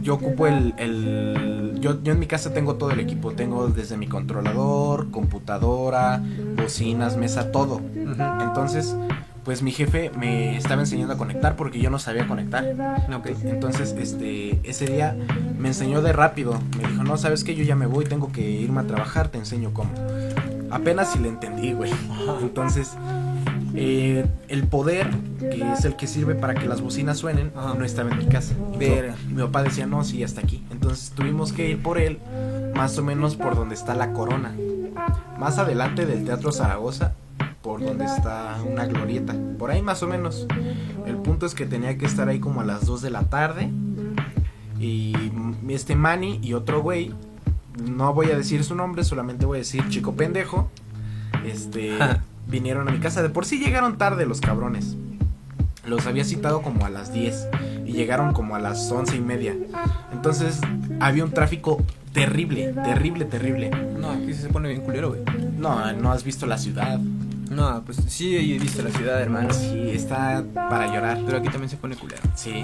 [0.05, 0.73] yo ocupo el...
[0.77, 3.31] el- yo, yo en mi casa tengo todo el equipo.
[3.33, 6.21] Tengo desde mi controlador, computadora,
[6.55, 7.81] bocinas, mesa, todo.
[8.41, 8.95] Entonces,
[9.43, 12.63] pues mi jefe me estaba enseñando a conectar porque yo no sabía conectar.
[13.43, 15.15] Entonces, este, ese día
[15.59, 16.59] me enseñó de rápido.
[16.81, 19.37] Me dijo, no, sabes que yo ya me voy, tengo que irme a trabajar, te
[19.37, 19.91] enseño cómo.
[20.71, 21.91] Apenas si le entendí, güey.
[22.41, 22.93] Entonces,
[23.75, 25.09] eh, el poder,
[25.39, 27.73] que es el que sirve para que las bocinas suenen, Ajá.
[27.77, 28.55] no estaba en mi casa.
[28.77, 29.15] Verga.
[29.29, 30.63] Mi papá decía, no, sí, hasta aquí.
[30.71, 32.19] Entonces tuvimos que ir por él,
[32.75, 34.55] más o menos por donde está la corona.
[35.37, 37.13] Más adelante del Teatro Zaragoza,
[37.61, 39.35] por donde está una glorieta.
[39.59, 40.47] Por ahí más o menos.
[41.05, 43.69] El punto es que tenía que estar ahí como a las 2 de la tarde.
[44.79, 45.13] Y
[45.69, 47.11] este Manny y otro güey,
[47.83, 50.69] no voy a decir su nombre, solamente voy a decir chico pendejo.
[51.45, 51.97] Este,
[52.47, 53.21] vinieron a mi casa.
[53.21, 54.95] De por sí llegaron tarde los cabrones.
[55.85, 57.47] Los había citado como a las 10
[57.85, 59.55] y llegaron como a las once y media.
[60.11, 60.59] Entonces
[60.99, 63.69] había un tráfico terrible, terrible, terrible.
[63.69, 65.21] No, aquí se pone bien culero, güey.
[65.57, 66.99] No, no has visto la ciudad.
[66.99, 69.53] No, pues sí he visto la ciudad, hermano.
[69.53, 71.19] Sí, está para llorar.
[71.25, 72.21] Pero aquí también se pone culero.
[72.33, 72.63] Sí,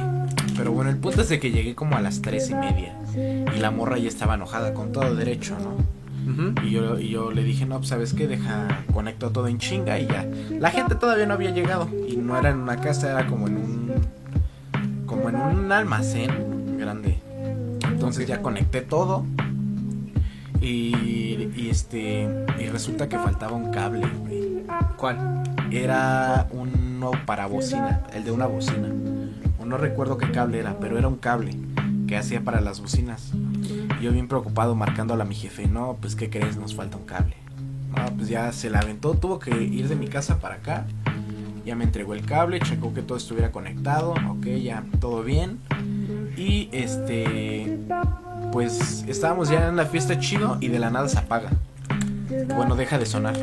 [0.58, 3.60] pero bueno, el punto es de que llegué como a las tres y media y
[3.60, 6.00] la morra ya estaba enojada con todo derecho, ¿no?
[6.63, 9.99] Y yo, y yo le dije, no, pues sabes qué, deja, conecto todo en chinga
[9.99, 10.25] y ya.
[10.60, 13.57] La gente todavía no había llegado y no era en una casa, era como en
[13.57, 13.91] un,
[15.05, 17.19] como en un almacén grande.
[17.84, 19.25] Entonces ya conecté todo
[20.62, 22.29] y, y este,
[22.60, 24.07] y resulta que faltaba un cable.
[24.97, 25.43] ¿Cuál?
[25.71, 28.89] Era uno para bocina, el de una bocina.
[29.60, 31.55] O no recuerdo qué cable era, pero era un cable
[32.12, 33.32] que hacía para las bocinas.
[34.02, 37.38] Yo bien preocupado marcándole a mi jefe, no, pues qué crees, nos falta un cable.
[37.95, 40.86] No, pues ya se la aventó, tuvo que ir de mi casa para acá.
[41.65, 45.60] Ya me entregó el cable, checó que todo estuviera conectado, ok, ya todo bien.
[46.36, 47.80] Y este,
[48.52, 51.52] pues estábamos ya en la fiesta chido y de la nada se apaga.
[52.54, 53.38] Bueno, deja de sonar.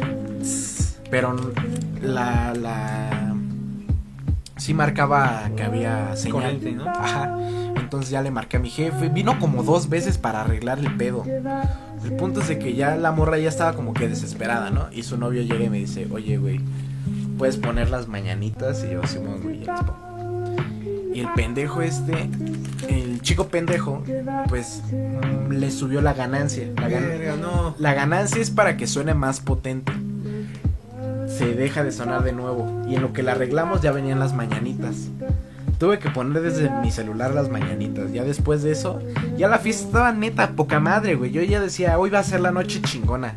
[1.11, 1.35] Pero
[2.02, 3.35] la, la...
[4.59, 6.42] Sí marcaba que había señal.
[6.42, 6.87] Corriente, ¿no?
[6.87, 7.35] Ajá.
[7.88, 9.09] Entonces ya le marqué a mi jefe.
[9.09, 11.24] Vino como dos veces para arreglar el pedo.
[12.05, 14.88] El punto es de que ya la morra ya estaba como que desesperada, ¿no?
[14.92, 16.61] Y su novio llega y me dice, oye, güey,
[17.38, 18.85] ¿puedes poner las mañanitas?
[18.85, 20.57] Y yo, sí, güey, ya las pongo.
[21.14, 22.29] Y el pendejo este,
[22.90, 24.05] el chico pendejo,
[24.51, 26.66] pues mm, le subió la ganancia.
[26.77, 27.74] La, gan- Verga, no.
[27.79, 29.92] la ganancia es para que suene más potente.
[31.27, 32.83] Se deja de sonar de nuevo.
[32.87, 35.09] Y en lo que la arreglamos ya venían las mañanitas.
[35.78, 38.12] Tuve que poner desde mi celular las mañanitas.
[38.12, 39.00] Ya después de eso,
[39.36, 41.30] ya la fiesta estaba neta, poca madre, güey.
[41.30, 43.34] Yo ya decía, hoy va a ser la noche chingona.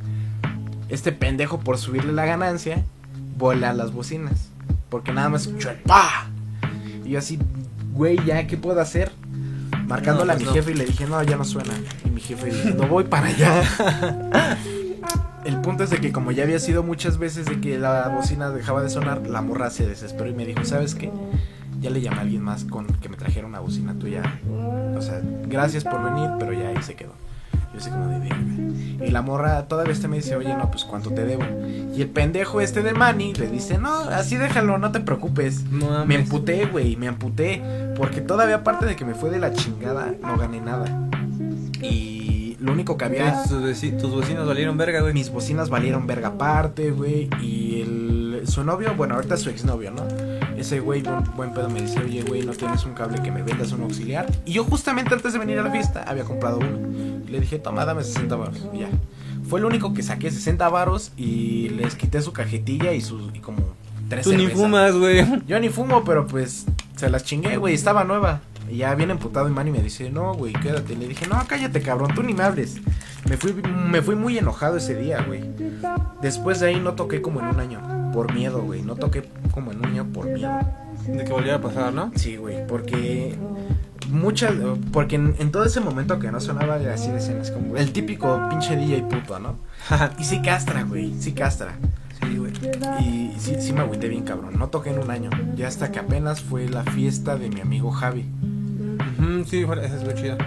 [0.89, 2.83] Este pendejo, por subirle la ganancia,
[3.37, 4.49] vuela las bocinas.
[4.89, 6.27] Porque nada más escuchó el pa.
[7.05, 7.37] Y yo así,
[7.93, 9.11] güey, ya, ¿qué puedo hacer?
[9.87, 10.53] Marcándole No, a pues mi no.
[10.53, 11.73] jefe y le dije, no, ya no suena.
[12.05, 14.57] Y mi jefe dice, no voy para allá.
[15.45, 18.49] El punto es de que como ya había sido muchas veces de que la bocina
[18.51, 21.11] dejaba de sonar, la morra se desesperó y me dijo, ¿sabes qué?
[21.81, 24.21] Ya le llamé a alguien más con que me trajera una bocina tuya.
[24.95, 27.13] O sea, gracias por venir, pero ya ahí se quedó.
[27.73, 29.05] Yo así como de verga.
[29.05, 31.43] Y la morra todavía este me dice, oye, no, pues cuánto te debo.
[31.95, 35.63] Y el pendejo este de Manny le dice, no, así déjalo, no te preocupes.
[35.71, 36.05] No.
[36.05, 37.63] Me emputé, güey, me emputé.
[37.97, 41.09] Porque todavía aparte de que me fue de la chingada, no gané nada.
[41.81, 42.20] Y
[42.61, 43.43] lo único que había...
[43.43, 45.13] Tus, veci- tus vecinos valieron verga, güey.
[45.13, 47.29] Mis bocinas valieron verga aparte, güey.
[47.41, 50.03] Y el, su novio, bueno, ahorita su exnovio, ¿no?
[50.57, 53.41] ese güey, buen, buen pedo, me dice, oye, güey, ¿no tienes un cable que me
[53.41, 54.27] vendas un auxiliar?
[54.45, 56.87] Y yo justamente antes de venir a la fiesta había comprado uno.
[57.27, 58.57] Y le dije, toma, dame 60 baros.
[58.71, 58.89] Y ya.
[59.49, 63.39] Fue el único que saqué 60 varos y les quité su cajetilla y, sus, y
[63.39, 63.63] como
[64.07, 65.25] tres Tú ni fumas, güey.
[65.47, 68.41] Yo ni fumo, pero pues se las chingué, güey, estaba nueva.
[68.71, 70.95] Y ya bien emputado y Manny me dice, no, güey, quédate.
[70.95, 72.77] Le dije, no, cállate, cabrón, tú ni me hables.
[73.27, 75.43] Me fui, me fui muy enojado ese día, güey.
[76.21, 78.11] Después de ahí no toqué como en un año.
[78.13, 78.81] Por miedo, güey.
[78.81, 80.57] No toqué como en un año por miedo.
[81.05, 82.11] De que volviera a pasar, ¿no?
[82.15, 83.35] Sí, güey, porque
[84.09, 84.53] muchas
[84.91, 88.49] porque en, en todo ese momento que no sonaba así de escenas como el típico
[88.49, 89.55] pinche DJ puto, ¿no?
[90.19, 91.73] y sí castra, güey, sí castra.
[92.21, 92.51] sí, güey.
[93.01, 94.57] Y sí, sí me agüité bien cabrón.
[94.57, 95.29] No toqué en un año.
[95.55, 98.25] Ya hasta que apenas fue la fiesta de mi amigo Javi.
[99.21, 100.37] Ujú, sí, esa es lo chida.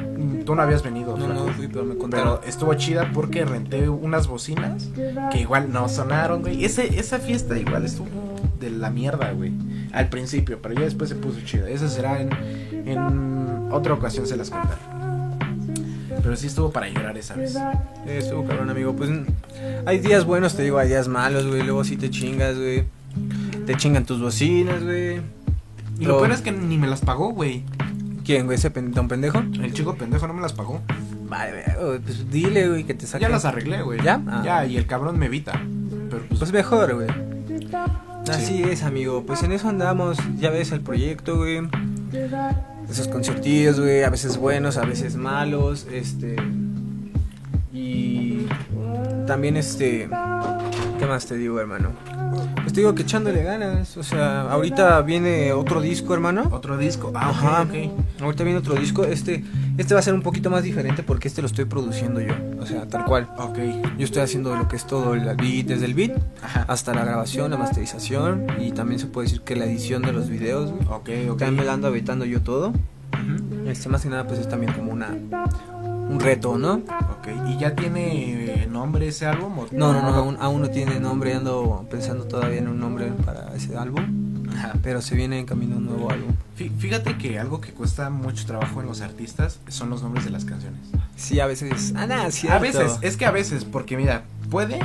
[0.44, 2.38] Tú no habías venido, No, no fui, pero me contaron.
[2.40, 4.88] Pero estuvo chida porque renté unas bocinas
[5.30, 6.64] que igual no sonaron, güey.
[6.64, 8.08] Ese, esa fiesta igual estuvo
[8.58, 9.52] de la mierda, güey.
[9.92, 11.68] Al principio, pero ya después se puso chida.
[11.68, 12.30] Esa será en,
[12.86, 14.80] en otra ocasión, se las contaré.
[16.22, 17.56] Pero sí estuvo para llorar esa vez.
[18.06, 18.94] Estuvo cabrón, amigo.
[18.94, 19.24] Pues mm,
[19.86, 21.62] hay días buenos, te digo, hay días malos, güey.
[21.62, 22.84] Luego sí te chingas, güey.
[23.66, 25.20] Te chingan tus bocinas, güey.
[25.98, 27.62] Y lo peor es que ni me las pagó, güey.
[28.24, 28.56] ¿Quién, güey?
[28.56, 29.38] ¿Ese pen- don pendejo?
[29.38, 30.80] El chico pendejo no me las pagó.
[31.28, 33.22] Vale, güey, pues dile, güey, que te saque.
[33.22, 34.02] Ya las arreglé, güey.
[34.02, 34.20] ¿Ya?
[34.26, 34.42] Ah.
[34.44, 35.52] Ya, y el cabrón me evita.
[36.10, 37.08] Pero pues, Pues mejor, güey.
[38.28, 39.24] Así es, amigo.
[39.26, 40.16] Pues en eso andamos.
[40.38, 41.60] Ya ves el proyecto, güey.
[42.88, 44.02] Esos conciertillos, güey.
[44.04, 45.86] A veces buenos, a veces malos.
[45.92, 46.36] Este.
[47.72, 48.46] Y.
[49.26, 50.08] También, este.
[50.98, 51.90] ¿Qué más te digo, hermano?
[52.56, 53.96] Pues te digo que echándole ganas.
[53.96, 56.48] O sea, ahorita viene otro disco, hermano.
[56.52, 57.12] otro disco.
[57.14, 57.62] Ah, Ajá.
[57.62, 58.22] ok, ok.
[58.22, 59.04] Ahorita viene otro disco.
[59.04, 59.44] Este,
[59.76, 62.34] este va a ser un poquito más diferente porque este lo estoy produciendo yo.
[62.60, 63.28] O sea, tal cual.
[63.38, 63.58] Ok.
[63.98, 66.64] Yo estoy haciendo lo que es todo el beat, desde el beat Ajá.
[66.68, 70.28] hasta la grabación, la masterización y también se puede decir que la edición de los
[70.28, 70.70] videos.
[70.90, 71.38] Ok, ok.
[71.38, 72.68] También me la ando habitando yo todo.
[72.68, 73.68] Ujú.
[73.68, 75.14] Este, más que nada, pues es también como una
[76.08, 76.74] un reto, ¿no?
[76.74, 78.12] Ok, ¿y ya tiene
[78.84, 79.58] nombre ese álbum?
[79.58, 83.06] o- No, no, no, aún, aún no tiene nombre, ando pensando todavía en un nombre
[83.24, 84.74] para ese álbum, Ajá.
[84.82, 86.32] pero se viene en camino un nuevo álbum.
[86.58, 90.30] Fí- Fíjate que algo que cuesta mucho trabajo en los artistas son los nombres de
[90.30, 90.80] las canciones.
[91.16, 91.94] Sí, a veces.
[91.96, 92.46] Ah, nada, sí.
[92.48, 94.78] A veces, es que a veces, porque mira, puede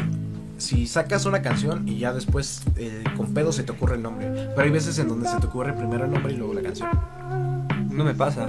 [0.58, 4.28] si sacas una canción y ya después eh, con pedo se te ocurre el nombre.
[4.56, 6.90] Pero hay veces en donde se te ocurre primero el nombre y luego la canción.
[7.92, 8.48] No me pasa.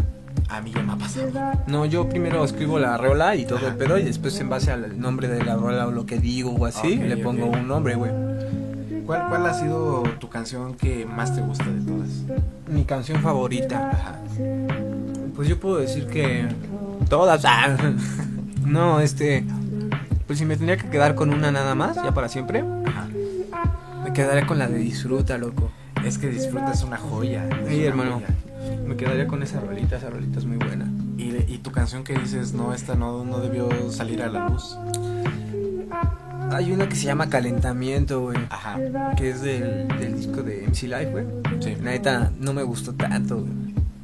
[0.51, 1.31] A mí ya me ha pasado.
[1.67, 3.69] No, yo primero escribo la rola y todo Ajá.
[3.69, 6.51] el pedo y después en base al nombre de la rola o lo que digo
[6.53, 8.11] o así, le pongo un nombre, güey.
[9.07, 12.09] ¿Cuál, ¿Cuál ha sido tu canción que más te gusta de todas?
[12.69, 13.91] Mi canción favorita.
[13.91, 14.19] Ajá.
[15.35, 16.47] Pues yo puedo decir que
[17.09, 17.45] todas.
[17.47, 17.77] ah.
[18.65, 19.45] No, este
[20.27, 23.09] pues si me tenía que quedar con una nada más, ya para siempre, Ajá.
[24.05, 25.71] me quedaría con la de Disfruta, loco.
[26.05, 27.49] Es que disfrutas una joya.
[27.49, 28.13] es Sí, una hermano.
[28.17, 28.29] joya.
[28.87, 30.87] Me quedaría con esa rolita, esa rolita es muy buena.
[31.17, 34.77] Y, y tu canción que dices, no, esta no, no debió salir a la luz.
[36.53, 38.79] Hay una que se llama Calentamiento, güey, Ajá.
[39.17, 41.25] que es del, del disco de MC Life, güey.
[41.61, 41.77] Sí.
[41.83, 43.53] La neta no me gustó tanto, güey.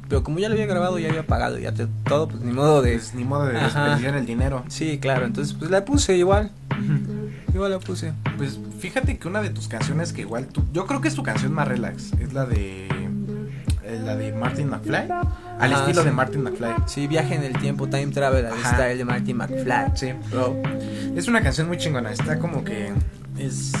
[0.07, 2.81] Pero como ya lo había grabado, ya había pagado, ya te- todo, pues ni modo
[2.81, 2.93] de...
[2.93, 4.63] Pues ni modo de desperdiciar el dinero.
[4.69, 6.51] Sí, claro, entonces pues la puse igual.
[7.53, 8.13] Igual la puse.
[8.37, 11.23] Pues fíjate que una de tus canciones que igual tú, yo creo que es tu
[11.23, 12.87] canción más relax, es la de
[14.03, 16.07] la de Martin McFly, al Ah, estilo sí.
[16.07, 16.69] de Martin McFly.
[16.85, 19.91] Sí, Viaje en el Tiempo, Time Travel, al style de Marty McFly.
[19.95, 20.55] Sí, bro.
[21.15, 22.91] Es una canción muy chingona, está como que
[23.39, 23.71] es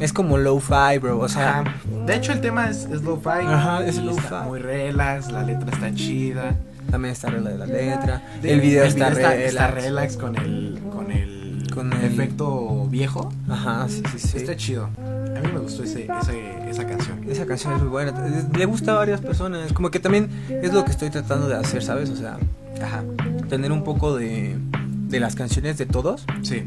[0.00, 1.60] Es como low-fi, bro, o sea...
[1.60, 1.74] Ajá.
[2.06, 3.28] De hecho el tema es, es lo-fi.
[3.46, 4.34] Ajá, es lo-fi.
[4.46, 6.54] Muy relax, la letra está chida.
[6.90, 8.22] También está regla de la letra.
[8.42, 9.48] De- el video está, está, relax.
[9.48, 11.35] está relax con el con el
[11.76, 13.32] Con el- efecto viejo.
[13.48, 14.36] Ajá, sí, sí, sí.
[14.38, 14.86] Está chido.
[14.96, 17.20] A mí me gustó ese, ese- esa canción.
[17.28, 18.12] Esa canción es muy buena.
[18.56, 19.72] Le gusta a varias personas.
[19.72, 22.10] Como que también es lo que estoy tratando de hacer, ¿sabes?
[22.10, 22.38] O sea,
[22.82, 23.04] Ajá.
[23.48, 24.56] tener un poco de,
[25.08, 26.24] de las canciones de todos.
[26.42, 26.64] Sí.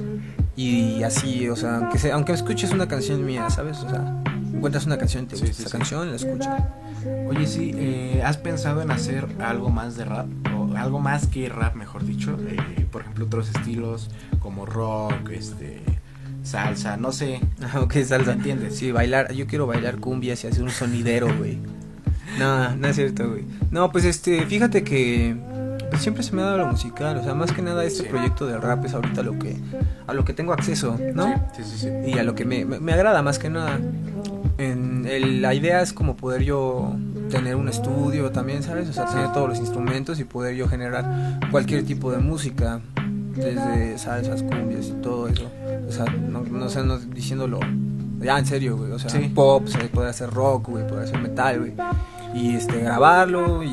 [0.55, 3.77] Y así, o sea, aunque, sea, aunque escuches una canción mía, ¿sabes?
[3.79, 4.21] O sea,
[4.53, 5.77] encuentras una canción, te Sí, gusta sí, esa sí.
[5.77, 6.63] canción, la escuchas.
[7.29, 10.27] Oye, sí, eh, ¿has pensado en hacer algo más de rap?
[10.77, 12.37] Algo más que rap, mejor dicho.
[12.47, 15.81] Eh, por ejemplo, otros estilos como rock, este,
[16.43, 17.41] salsa, no sé.
[17.63, 18.31] Ajá, ok, salsa.
[18.31, 18.75] ¿Me entiendes?
[18.77, 19.33] Sí, bailar.
[19.33, 21.57] Yo quiero bailar cumbias y hacer un sonidero, güey.
[22.37, 23.43] No, no es cierto, güey.
[23.71, 25.35] No, pues este, fíjate que
[25.89, 27.17] pues, siempre se me ha dado lo musical.
[27.17, 28.09] O sea, más que nada este Sí.
[28.09, 29.57] proyecto del rap es ahorita lo que,
[30.07, 31.25] a lo que tengo acceso, ¿no?
[31.55, 31.77] Sí, sí, sí.
[32.05, 32.11] sí.
[32.11, 33.79] Y a lo que me, me, me agrada más que nada.
[34.57, 36.93] En el- la idea es como poder yo
[37.29, 38.89] tener un estudio también, ¿sabes?
[38.89, 42.79] O sea, tener todos los instrumentos y poder yo generar cualquier tipo de música,
[43.35, 45.49] desde salsas, cumbias y todo eso.
[45.87, 47.59] O sea, no, no sé, no diciéndolo
[48.21, 48.91] Ya, en serio, güey.
[48.91, 49.31] O sea, Sí.
[49.33, 51.73] pop, sea, poder hacer rock, güey, poder hacer metal, güey.
[52.33, 53.71] Y este, grabarlo y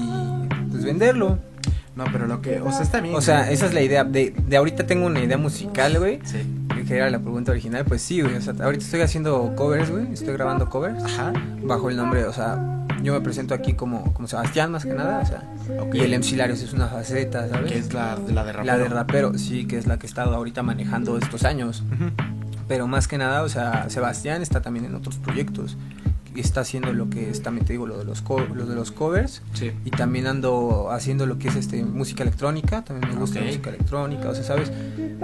[0.70, 1.38] pues venderlo.
[1.96, 3.14] No, pero lo que, o sea, está bien.
[3.16, 4.04] O sea, esa es la idea.
[4.04, 6.20] De, de ahorita tengo una idea musical, güey.
[6.24, 6.38] Sí.
[6.86, 8.36] Que era la pregunta original, pues sí, güey.
[8.36, 10.12] O sea, ahorita estoy haciendo covers, güey.
[10.12, 11.02] Estoy grabando covers.
[11.02, 11.32] Ajá.
[11.64, 15.20] Bajo el nombre, o sea, yo me presento aquí como, como Sebastián, más que nada.
[15.20, 15.42] O sea,
[15.92, 17.72] y el MC Larios es una faceta, ¿sabes?
[17.72, 18.64] Que es la, la de rapero.
[18.64, 21.82] La de rapero, sí, que es la que he estado ahorita manejando estos años.
[22.68, 25.76] Pero más que nada, o sea, Sebastián está también en otros proyectos.
[26.40, 28.90] Está haciendo lo que es, también te digo, lo de los, co- lo de los
[28.92, 29.42] covers.
[29.54, 29.72] Sí.
[29.84, 32.82] Y también ando haciendo lo que es este música electrónica.
[32.84, 33.44] También me gusta Ok.
[33.44, 34.72] la música electrónica, o sea, ¿sabes?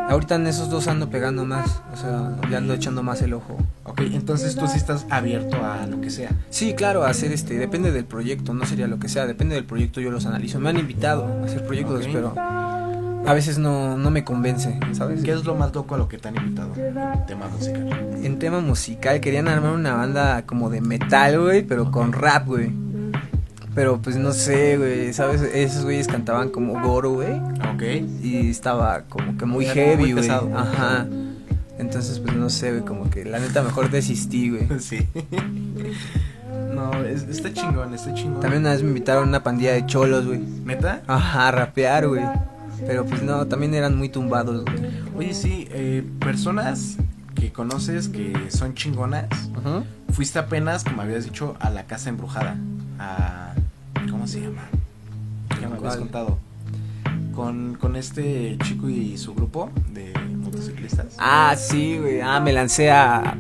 [0.08, 1.82] Ahorita en esos dos ando pegando más.
[1.92, 3.56] O sea, ya ando echando más el ojo.
[3.84, 6.30] Ok, entonces tú sí estás abierto a lo que sea.
[6.50, 10.00] Sí, claro, hacer este, depende del proyecto, no sería lo que sea, depende del proyecto,
[10.00, 10.60] yo los analizo.
[10.60, 12.10] Me han invitado a hacer proyectos, Ok.
[12.12, 12.34] pero
[13.26, 15.22] a veces no, no me convence, ¿sabes?
[15.22, 16.72] ¿Qué es lo más loco a lo que te han invitado?
[16.76, 17.90] en Tema musical.
[18.22, 22.70] En tema musical querían armar una banda como de metal, güey, pero con rap, güey.
[23.74, 25.40] Pero pues no sé, güey, ¿sabes?
[25.40, 27.32] Esos güeyes cantaban como goro, güey.
[27.74, 27.82] Ok.
[28.22, 30.28] Y estaba como que muy Era heavy, güey.
[30.28, 31.06] Ajá.
[31.78, 34.66] Entonces, pues no sé, güey, como que la neta mejor desistí, güey.
[34.80, 35.06] Sí.
[36.74, 38.40] No, es- está chingón, está chingón.
[38.40, 40.38] También una vez me invitaron a una pandilla de cholos, güey.
[40.40, 41.02] ¿Neta?
[41.06, 42.22] Ajá, a rapear, güey.
[42.86, 44.90] Pero pues no, también eran muy tumbados, güey.
[45.16, 46.96] Oye, sí, eh, personas
[47.34, 49.28] que conoces que son chingonas.
[50.10, 52.56] Fuiste apenas, como habías dicho, a la casa embrujada.
[52.98, 53.54] A.
[54.10, 54.62] ¿Cómo se llama?
[55.60, 56.38] Ya me habías contado.
[57.34, 61.16] Con, con este chico y su grupo de motociclistas.
[61.18, 62.20] Ah, sí, güey.
[62.20, 63.36] Ah, me lancé a.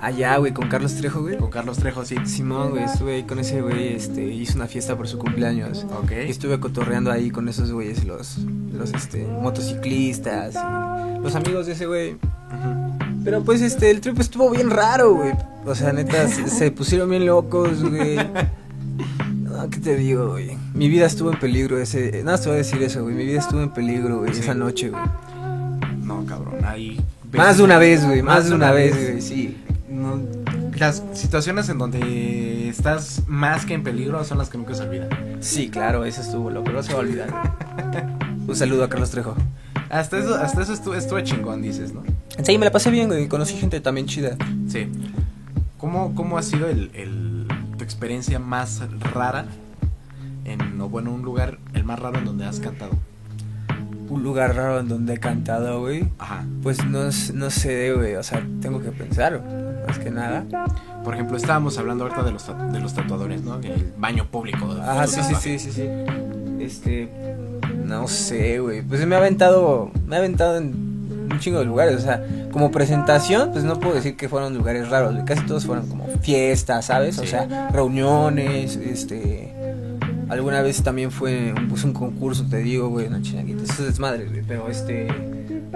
[0.00, 1.38] Allá, güey, con Carlos Trejo, güey.
[1.38, 2.16] Con Carlos Trejo, sí.
[2.24, 5.86] Simón, güey, estuve ahí con ese güey, este, hizo una fiesta por su cumpleaños.
[6.02, 6.12] Ok.
[6.26, 8.38] Y estuve cotorreando ahí con esos güeyes, los,
[8.72, 12.16] los, este, motociclistas, y los amigos de ese güey.
[13.24, 15.32] Pero pues, este, el trip estuvo bien raro, güey.
[15.64, 18.18] O sea, neta, se, se pusieron bien locos, güey.
[19.54, 20.56] No, ¿qué te digo, güey?
[20.74, 22.22] Mi vida estuvo en peligro ese...
[22.24, 23.14] Nada, te voy a decir eso, güey.
[23.14, 24.40] Mi vida estuvo en peligro, güey, Sí.
[24.40, 25.02] esa noche, güey.
[26.02, 27.00] No, cabrón, ahí.
[27.32, 29.56] Más de una vez, güey, más de una vez, güey, sí.
[29.94, 30.20] No,
[30.78, 35.08] las situaciones en donde estás más que en peligro son las que nunca se olvidan.
[35.40, 37.30] Sí, claro, eso estuvo loco, no se va a olvidar.
[38.46, 39.34] Un saludo a Carlos Trejo.
[39.90, 42.02] Hasta eso, hasta eso estuvo, estuvo chingón, dices, ¿no?
[42.42, 43.28] Sí, me la pasé bien, güey.
[43.28, 44.36] Conocí gente también chida.
[44.68, 44.88] Sí.
[45.78, 47.46] ¿Cómo, cómo ha sido el, el-
[47.78, 49.46] tu experiencia más rara
[50.44, 52.92] en, o bueno, un lugar, el más raro en donde has cantado?
[54.08, 56.08] Un lugar raro en donde he cantado, güey.
[56.18, 56.44] Ajá.
[56.62, 57.04] Pues no,
[57.34, 58.16] no sé, güey.
[58.16, 59.42] O sea, tengo que pensar,
[59.86, 60.44] más que nada.
[61.04, 63.56] Por ejemplo, estábamos hablando ahorita de los, de los tatuadores, ¿no?
[63.56, 64.74] El baño público.
[64.82, 65.88] Ah, sí, sí, sí, sí, sí.
[66.60, 67.08] Este.
[67.84, 68.82] No sé, güey.
[68.82, 69.90] Pues me ha aventado.
[70.06, 71.96] Me ha aventado en un chingo de lugares.
[71.96, 75.14] O sea, como presentación, pues no puedo decir que fueron lugares raros.
[75.24, 77.18] Casi todos fueron como fiestas, ¿sabes?
[77.18, 79.52] O sea, reuniones, este.
[80.28, 83.64] Alguna vez también fue un, pues, un concurso, te digo, güey, una chingaguita.
[83.64, 84.42] Eso es desmadre, güey.
[84.46, 85.06] Pero este.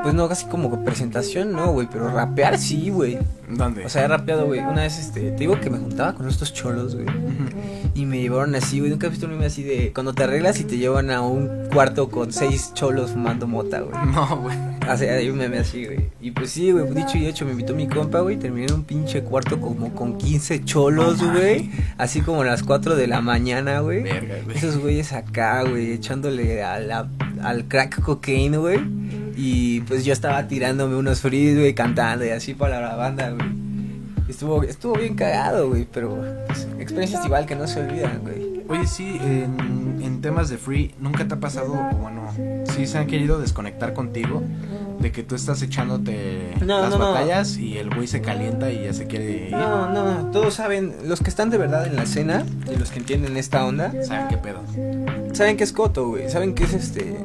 [0.03, 1.89] Pues no, casi como presentación, no, güey.
[1.91, 3.19] Pero rapear sí, güey.
[3.49, 3.85] ¿Dónde?
[3.85, 4.61] O sea, he rapeado, güey.
[4.61, 5.31] Una vez, este.
[5.33, 7.07] Te digo que me juntaba con estos cholos, güey.
[7.95, 8.91] Y me llevaron así, güey.
[8.91, 9.93] Nunca he visto un meme así de.
[9.93, 13.95] Cuando te arreglas y te llevan a un cuarto con seis cholos fumando mota, güey.
[14.13, 14.57] No, güey.
[14.91, 16.09] O sea, hay un meme así, güey.
[16.21, 16.89] Y pues sí, güey.
[16.95, 18.37] Dicho y hecho, me invitó mi compa, güey.
[18.39, 21.71] Terminé en un pinche cuarto como con 15 cholos, güey.
[21.99, 24.03] Así como a las 4 de la mañana, güey.
[24.03, 24.57] Verga, güey.
[24.57, 27.09] Esos güeyes acá, güey, echándole a la-
[27.43, 28.79] al crack cocaine, güey.
[29.41, 33.49] Y pues yo estaba tirándome unos frees, güey, cantando y así para la banda, güey.
[34.29, 38.59] Estuvo, estuvo bien cagado, güey, pero pues, experiencias igual que no se olvidan, güey.
[38.69, 42.23] Oye, sí, en, en temas de free, ¿nunca te ha pasado, o bueno,
[42.75, 44.43] sí se han querido desconectar contigo?
[45.01, 47.13] De que tú estás echándote No, las no, no.
[47.13, 49.53] batallas y el güey se calienta y ya se quiere ir.
[49.53, 52.99] No, no, todos saben, los que están de verdad en la escena y los que
[52.99, 54.61] entienden esta onda, ¿Saben qué pedo?
[55.33, 57.17] saben que es coto, güey, saben que es este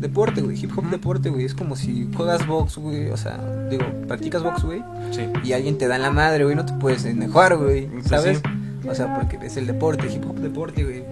[0.00, 3.38] deporte, güey, hip hop deporte, güey, es como si juegas box, güey, o sea,
[3.70, 5.22] digo, practicas box, güey, Sí.
[5.44, 8.38] y alguien te da en la madre, güey, no te puedes enojar, güey, Pues ¿sabes?
[8.38, 8.88] sí.
[8.88, 11.04] O sea, porque es el deporte, hip hop deporte, güey.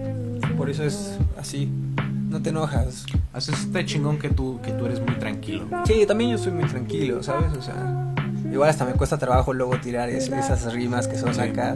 [0.57, 1.69] Por eso es así.
[2.29, 3.05] No te enojas.
[3.37, 5.65] Sea, está chingón que tú, que tú eres muy tranquilo.
[5.85, 7.53] Sí, también yo soy muy tranquilo, ¿sabes?
[7.57, 8.13] O sea,
[8.51, 11.41] igual hasta me cuesta trabajo luego tirar es- esas rimas que son Sí.
[11.41, 11.75] acá,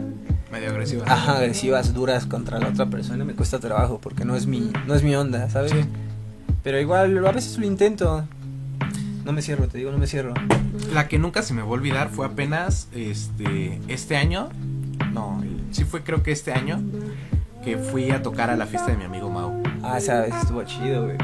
[0.50, 1.04] Medio agresivo.
[1.06, 3.24] ajá, agresivas, duras contra la otra persona.
[3.24, 5.70] Me cuesta trabajo porque no es mi, no es mi onda, ¿sabes?
[5.72, 5.78] Sí.
[6.62, 8.24] Pero igual a veces lo intento.
[9.24, 10.34] No me cierro, te digo, no me cierro.
[10.92, 14.48] La que nunca se me va a olvidar fue apenas este este año.
[15.12, 16.80] No, sí fue creo que este año
[17.64, 19.62] que fui a tocar a la fiesta de mi amigo Mau.
[19.82, 21.16] Ah, esa vez estuvo chido, güey.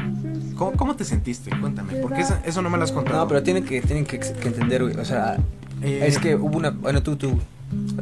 [0.55, 1.49] ¿Cómo, cómo te sentiste?
[1.59, 3.17] Cuéntame, porque eso, eso no me lo has contado.
[3.19, 4.95] No, pero tienen que, tienen que, que entender, güey.
[4.97, 5.37] O sea,
[5.81, 6.69] Eh, Es que hubo una.
[6.71, 7.39] Bueno, tú, tú.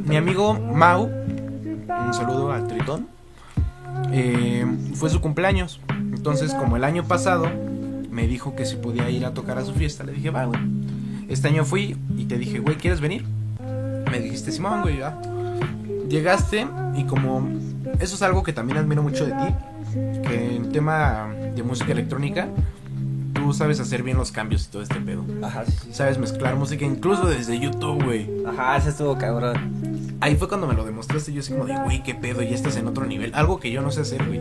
[0.04, 3.06] Mi amigo Mau, un saludo al Tritón,
[4.12, 4.64] eh,
[4.94, 5.80] fue su cumpleaños.
[6.18, 7.48] Entonces, como el año pasado
[8.10, 10.58] me dijo que si podía ir a tocar a su fiesta, le dije, va, güey.
[11.28, 13.24] Este año fui y te dije, güey, ¿quieres venir?
[14.10, 15.16] Me dijiste, Simón, güey, ya.
[16.08, 16.66] Llegaste
[16.96, 17.48] y como
[18.00, 19.54] eso es algo que también admiro mucho de ti,
[20.26, 22.48] que en tema de música electrónica,
[23.32, 25.24] tú sabes hacer bien los cambios y todo este pedo.
[25.40, 25.88] Ajá, sí, sí.
[25.92, 28.28] Sabes mezclar música incluso desde YouTube, güey.
[28.44, 29.87] Ajá, ese estuvo cabrón.
[30.20, 31.32] Ahí fue cuando me lo demostraste.
[31.32, 33.32] Yo así como de, güey, qué pedo, ya estás en otro nivel.
[33.34, 34.40] Algo que yo no sé hacer, güey.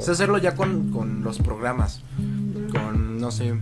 [0.00, 2.00] Sé hacerlo ya con, con los programas.
[2.72, 3.54] Con, no sé,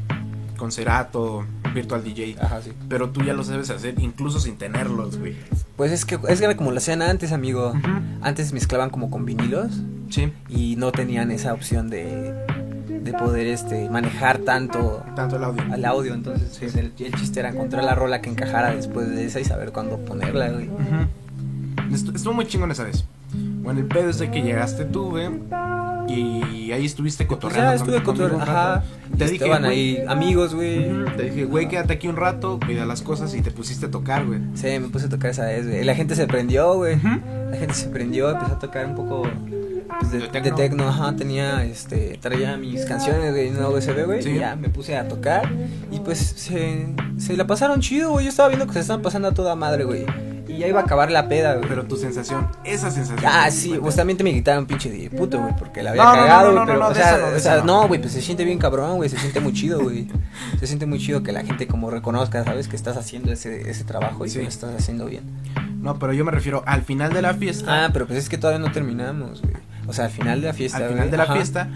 [0.56, 2.36] con Cerato, Virtual DJ.
[2.40, 2.72] Ajá, sí.
[2.88, 5.36] Pero tú ya lo sabes hacer incluso sin tenerlos, güey.
[5.76, 7.70] Pues es que es que era como lo hacían antes, amigo.
[7.70, 7.88] Ujú.
[8.22, 9.72] Antes mezclaban como con vinilos
[10.10, 12.32] Sí, y no tenían esa opción de,
[13.02, 15.62] de poder este manejar tanto tanto el audio.
[15.72, 16.14] al audio.
[16.14, 19.44] Entonces, pues, el, el chiste era encontrar la rola que encajara después de esa y
[19.44, 20.68] saber cuándo ponerla, güey.
[20.68, 20.80] Ujú.
[20.80, 21.08] Estu-
[21.92, 23.04] Estuvo muy chingón esa vez.
[23.34, 25.28] Bueno, el pedo es de que llegaste tú, güey.
[26.08, 27.86] Y ahí estuviste Pues cotorreando.
[27.86, 28.82] ya estuve un ajá.
[29.16, 30.90] Te dije, Estaban güey, ahí amigos, güey.
[30.90, 31.10] Ujú.
[31.16, 34.26] Te dije, güey, quédate aquí un rato, cuida las cosas y te pusiste a tocar,
[34.26, 34.40] güey.
[34.54, 35.82] Sí, me puse a tocar esa vez, güey.
[35.84, 36.96] La gente se prendió, güey.
[37.50, 39.22] La gente se prendió, empezó a tocar un poco
[40.00, 40.88] pues, de, De tecno.
[40.88, 44.30] ajá, tenía, este, traía mis canciones de una USB, güey, Sí.
[44.30, 45.48] y ya me puse a tocar
[45.92, 49.28] y pues se, se la pasaron chido, güey, yo estaba viendo que se estaban pasando
[49.28, 50.04] a toda madre, güey,
[50.54, 51.68] y ya iba a acabar la peda, güey.
[51.68, 53.30] Pero tu sensación, esa sensación.
[53.32, 53.82] Ah, sí, cuentas.
[53.82, 56.52] pues también te me gritaron pinche de puto, güey, porque la había No, cagado, no,
[56.52, 57.88] güey, no, pero, no, o de sea, o sea, no.
[57.88, 60.08] güey, pues se siente bien cabrón, güey, se siente muy chido, güey.
[60.60, 62.68] Se siente muy chido que la gente como reconozca, ¿sabes?
[62.68, 64.36] Que estás haciendo ese, ese trabajo y Sí.
[64.38, 65.24] que lo estás haciendo bien.
[65.80, 67.84] No, pero yo me refiero al final de la fiesta.
[67.84, 69.54] Ah, pero pues es que todavía no terminamos, güey.
[69.86, 70.78] O sea, al final de la fiesta.
[70.78, 71.34] al final güey, de la ajá.
[71.34, 71.68] fiesta,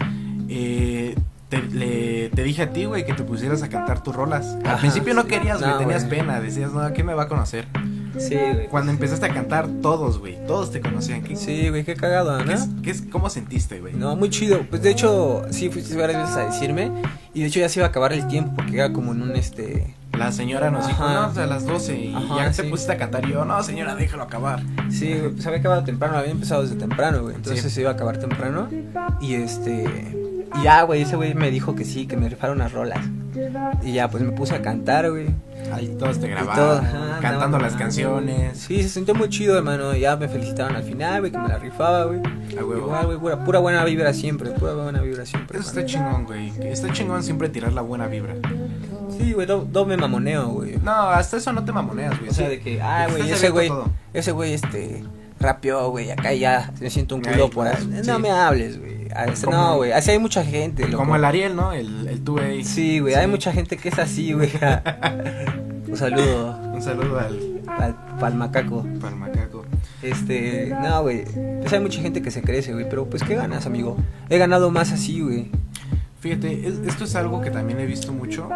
[0.49, 1.15] eh,
[1.49, 4.45] te, le- te dije a ti, güey, que te pusieras a cantar tus rolas.
[4.63, 5.27] Al Ajá, principio no sí.
[5.27, 6.19] querías, güey, No, tenías güey.
[6.19, 6.39] pena.
[6.41, 7.67] Decías, no, ¿quién me va a conocer?
[8.19, 8.67] Sí, güey.
[8.67, 11.21] Cuando empezaste a cantar, todos, güey, todos te conocían.
[11.23, 12.51] ¿Qué, Sí, güey, qué cagado, qué ¿no?
[12.53, 13.93] es- qué es- ¿Cómo sentiste, güey?
[13.93, 14.61] No, muy chido.
[14.69, 16.91] Pues de hecho, sí fuiste varias veces a decirme.
[17.33, 19.35] Y de hecho ya se iba a acabar el tiempo porque era como en un
[19.35, 19.95] este.
[20.17, 22.69] La señora nos dijo, no, o sea, a las 12 y Ajá, ya te sí.
[22.69, 24.61] pusiste a cantar y yo, no, señora, déjalo acabar.
[24.89, 27.35] Sí, güey, pues había acabado temprano, había empezado desde temprano, güey.
[27.35, 27.69] Entonces Sí.
[27.69, 28.67] se iba a acabar temprano.
[29.21, 29.85] Y este.
[30.59, 32.99] Y ya, güey, ese güey me dijo que sí, que me rifaron unas rolas.
[33.83, 35.27] Y ya, pues me puse a cantar, güey.
[35.73, 36.85] Ahí todos te grabaron,
[37.21, 38.57] cantando las canciones.
[38.59, 39.95] Sí, se sintió muy chido, hermano.
[39.95, 42.19] Ya me felicitaron al final, güey, que me la rifaba, güey.
[42.19, 42.77] A huevo.
[42.87, 45.59] Igual, güey, pura, pura buena vibra siempre, pura buena vibra siempre.
[45.59, 46.51] Eso está chingón, güey.
[46.61, 48.35] Está chingón siempre tirar la buena vibra.
[49.17, 50.77] Sí, güey, do- doble mamoneo, güey.
[50.83, 52.29] No, hasta eso no te mamoneas, güey.
[52.29, 53.71] O sea, de que, ah, güey, ese güey,
[54.13, 55.03] ese güey, este,
[55.39, 57.85] rapeó, güey, acá ya me siento un Ay, culo por ahí.
[57.87, 58.21] No sí.
[58.21, 59.07] me hables, güey.
[59.15, 60.97] Ah, No, güey, así hay mucha gente, loco.
[60.97, 61.73] Como el Ariel, ¿no?
[61.73, 62.63] El, el 2A.
[62.63, 64.49] Sí, güey, hay mucha gente que es así, güey.
[65.87, 68.85] un saludo Un saludo al, al, al macaco.
[69.03, 69.65] al macaco.
[70.01, 71.25] Este, no, güey,
[71.61, 73.97] pues hay mucha gente que se crece, güey, pero pues, ¿qué ganas, amigo?
[74.29, 75.49] He ganado más así, güey.
[76.19, 78.47] Fíjate, es- esto es algo que también he visto mucho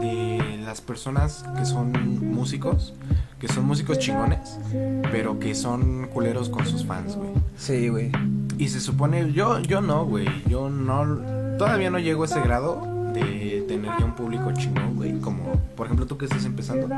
[0.00, 1.92] de las personas que son
[2.32, 2.94] músicos,
[3.38, 4.58] que son músicos chingones,
[5.12, 7.30] pero que son culeros con sus fans, güey.
[7.56, 8.10] Sí, güey.
[8.58, 12.82] Y se supone, yo, yo no, güey, yo no, todavía no llego a ese grado
[13.12, 16.88] de tener ya un público chingón, güey, como por ejemplo tú que estás empezando.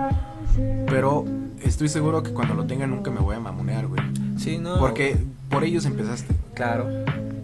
[0.86, 1.24] Pero
[1.62, 4.02] estoy seguro que cuando lo tenga nunca me voy a mamonear, güey.
[4.38, 4.78] Sí, no.
[4.78, 5.16] Porque
[5.50, 6.34] por ellos empezaste.
[6.54, 6.88] Claro.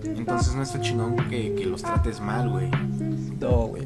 [0.04, 2.70] Entonces no está chingón que, que los trates mal, güey.
[3.38, 3.84] No, güey.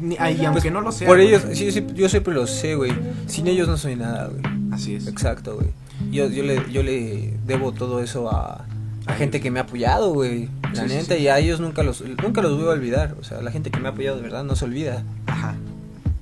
[0.00, 1.06] Ni- y aunque no lo sea.
[1.08, 1.28] Por güey.
[1.28, 2.92] ellos, sí, sí, yo siempre lo sé, güey.
[3.26, 4.42] Sin ellos no soy nada, güey.
[4.72, 5.06] Así es.
[5.06, 5.68] Exacto, güey.
[6.12, 8.64] Yo, yo, le, yo le debo todo eso a,
[9.06, 10.48] a gente que me ha apoyado, güey.
[10.74, 11.22] La Sí, sí, neta, sí.
[11.22, 13.16] y a ellos nunca los, nunca los voy a olvidar.
[13.20, 15.02] O sea, la gente que me ha apoyado de verdad no se olvida.
[15.26, 15.54] Ajá.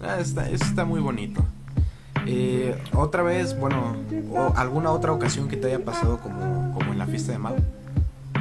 [0.03, 1.45] Ah, está, eso está muy bonito.
[2.27, 3.97] Eh, otra vez, bueno,
[4.33, 7.57] o alguna otra ocasión que te haya pasado como, como en la fiesta de Mau,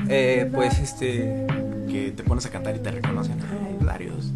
[0.07, 1.45] Eh, pues este.
[1.89, 3.35] que te pones a cantar y te reconocen.
[3.41, 4.31] Ay, Darius.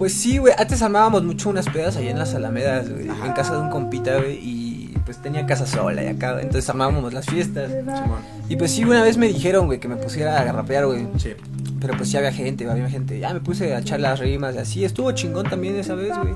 [0.00, 0.54] Pues sí, güey.
[0.56, 3.06] Antes armábamos mucho unas pedas allá en las Alamedas, güey.
[3.06, 4.38] En casa de un compita, güey.
[4.42, 6.40] Y pues tenía casa sola y acá.
[6.40, 7.70] Entonces armábamos las fiestas.
[8.48, 11.06] Y pues sí, una vez me dijeron, güey, que me pusiera a rapear, güey.
[11.18, 11.34] Sí.
[11.82, 13.18] Pero pues ya había gente, había gente.
[13.18, 14.84] Ya me puse a echar las rimas y así.
[14.86, 16.34] Estuvo chingón también esa vez, güey.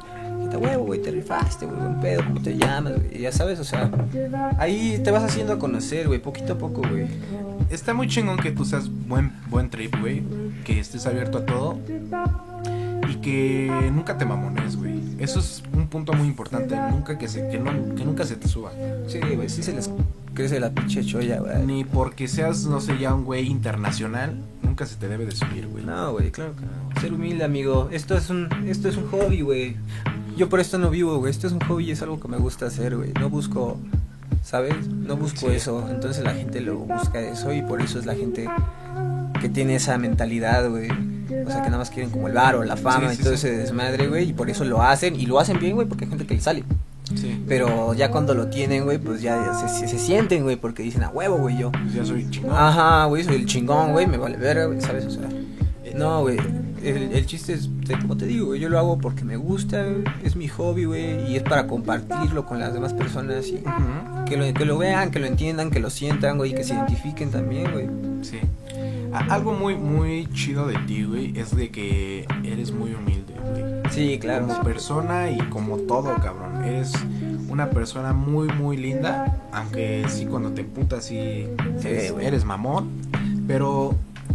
[0.57, 3.21] Huevo, güey, te rifaste, güey, buen pedo, ¿cómo te llamas, güey?
[3.21, 3.91] Ya sabes, o sea,
[4.57, 7.09] ahí te vas haciendo a conocer, güey, poquito a poco, güey.
[7.71, 10.23] Está muy chingón que tú seas buen, buen trip, güey.
[10.65, 11.81] Que estés abierto a todo.
[13.11, 15.01] Y que nunca te mamones, güey.
[15.19, 16.77] Eso es un punto muy importante.
[16.91, 18.73] Nunca que, se, que, no- que nunca se te suba.
[19.07, 19.91] Sí, güey, sí se les
[20.33, 21.65] crece la pinche cholla, güey.
[21.67, 24.37] Ni porque seas, no sé, ya un güey internacional.
[24.63, 25.85] Nunca se te debe de subir, güey.
[25.85, 27.01] No, güey, claro que no.
[27.01, 27.89] Ser humilde, amigo.
[27.93, 29.77] Esto es un, esto es un hobby, güey.
[30.37, 31.31] Yo por esto no vivo, güey.
[31.31, 33.13] Esto es un hobby, es algo que me gusta hacer, güey.
[33.13, 33.79] No busco,
[34.43, 34.89] ¿sabes?
[34.89, 35.55] No busco Sí.
[35.57, 35.87] eso.
[35.91, 38.49] Entonces la gente lo busca eso y por eso es la gente
[39.41, 40.89] que tiene esa mentalidad, güey.
[41.25, 43.23] O sea, que nada más quieren como el bar o la fama Sí, y sí,
[43.23, 43.47] todo sí.
[43.49, 44.31] ese desmadre, güey.
[44.31, 45.15] Y por eso lo hacen.
[45.19, 46.65] Y lo hacen bien, güey, porque hay gente que le sale.
[47.15, 47.45] Sí.
[47.47, 51.03] Pero ya cuando lo tienen, güey, pues ya se, se, se sienten, güey, porque dicen,
[51.05, 51.71] a huevo, güey, yo.
[51.71, 52.53] Pues ya soy chingón.
[52.55, 55.05] Ajá, güey, soy el chingón, güey, me vale ver, güey, ¿sabes?
[55.07, 55.29] O sea,
[55.95, 56.39] no, güey,
[56.83, 57.69] el, el chiste es,
[58.01, 59.85] como te digo, güey, yo lo hago porque me gusta,
[60.25, 64.25] es mi hobby, güey, y es para compartirlo con las demás personas y Ujú.
[64.27, 66.75] que lo, que lo vean, que lo entiendan, que lo sientan, güey, y que se
[66.75, 67.87] identifiquen también, güey.
[68.23, 68.39] Sí.
[69.15, 73.65] Algo muy, muy chido de ti, güey, es de que eres muy humilde, güey.
[73.91, 74.49] Sí, claro.
[74.49, 76.65] Como persona y como todo, cabrón.
[76.65, 76.93] Eres
[77.49, 79.41] una persona muy, muy linda.
[79.53, 81.47] Aunque sí, cuando te putas, sí,
[81.81, 82.91] Sí, eres, eres mamón.
[83.47, 83.95] Pero,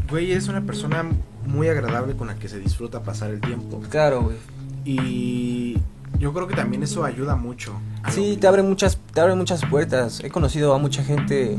[0.09, 1.05] güey, es una persona
[1.45, 3.81] muy agradable con la que se disfruta pasar el tiempo.
[3.89, 4.37] Claro, güey.
[4.85, 5.77] Y
[6.19, 7.73] yo creo que también eso ayuda mucho.
[8.09, 10.21] Sí, te abre muchas, te abre muchas puertas.
[10.23, 11.57] He conocido a mucha gente.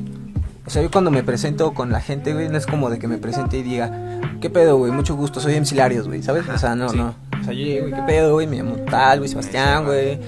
[0.66, 3.08] O sea, yo cuando me presento con la gente, güey, no es como de que
[3.08, 4.92] me presente y diga, ¿qué pedo, güey?
[4.92, 6.48] Mucho gusto, soy MC Larios, güey, ¿sabes?
[6.48, 6.96] O sea, no, Sí.
[6.96, 7.14] no.
[7.40, 8.46] O sea, yo güey, ¿qué pedo, güey?
[8.46, 10.18] Me llamo tal, güey, Sebastián, güey.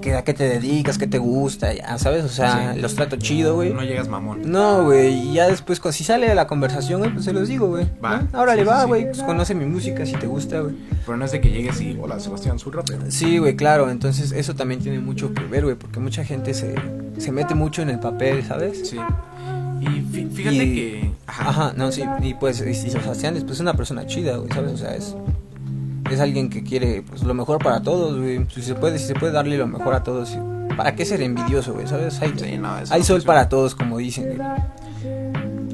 [0.00, 0.96] ¿Qué- ¿A qué te dedicas?
[0.96, 1.72] ¿Qué te gusta?
[1.74, 2.24] Ya, ¿sabes?
[2.24, 2.80] O sea, Sí.
[2.80, 3.72] los trato chido, güey.
[3.74, 4.42] No llegas mamón.
[4.44, 7.66] No, güey, y ya después, cu- si sale la conversación, güey, pues se los digo,
[7.66, 7.88] güey.
[8.02, 8.22] Va.
[8.32, 8.38] ¿no?
[8.38, 10.76] Ahora le Sí, va, güey, pues conoce mi música si te gusta, güey.
[11.04, 13.00] Pero no es de que llegues y, hola, Sebastián, soy rapero.
[13.08, 16.76] Sí, güey, claro, entonces eso también tiene mucho que ver, güey, porque mucha gente se,
[17.18, 18.88] se mete mucho en el papel, ¿sabes?
[18.90, 18.98] Sí.
[19.80, 21.10] Y fí- fíjate Y- que...
[21.26, 24.72] Ajá, no, sí, y pues, y Sebastián es pues una persona chida, güey, ¿sabes?
[24.72, 25.14] O sea, es,
[26.10, 28.46] es alguien que quiere pues lo mejor para todos, güey.
[28.50, 30.36] Si se puede, si se puede darle lo mejor a todos.
[30.76, 31.86] ¿para qué ser envidioso, güey?
[31.88, 32.20] ¿Sabes?
[32.22, 34.48] Hay, Sí, no, eso hay sol para todos, como dicen, güey.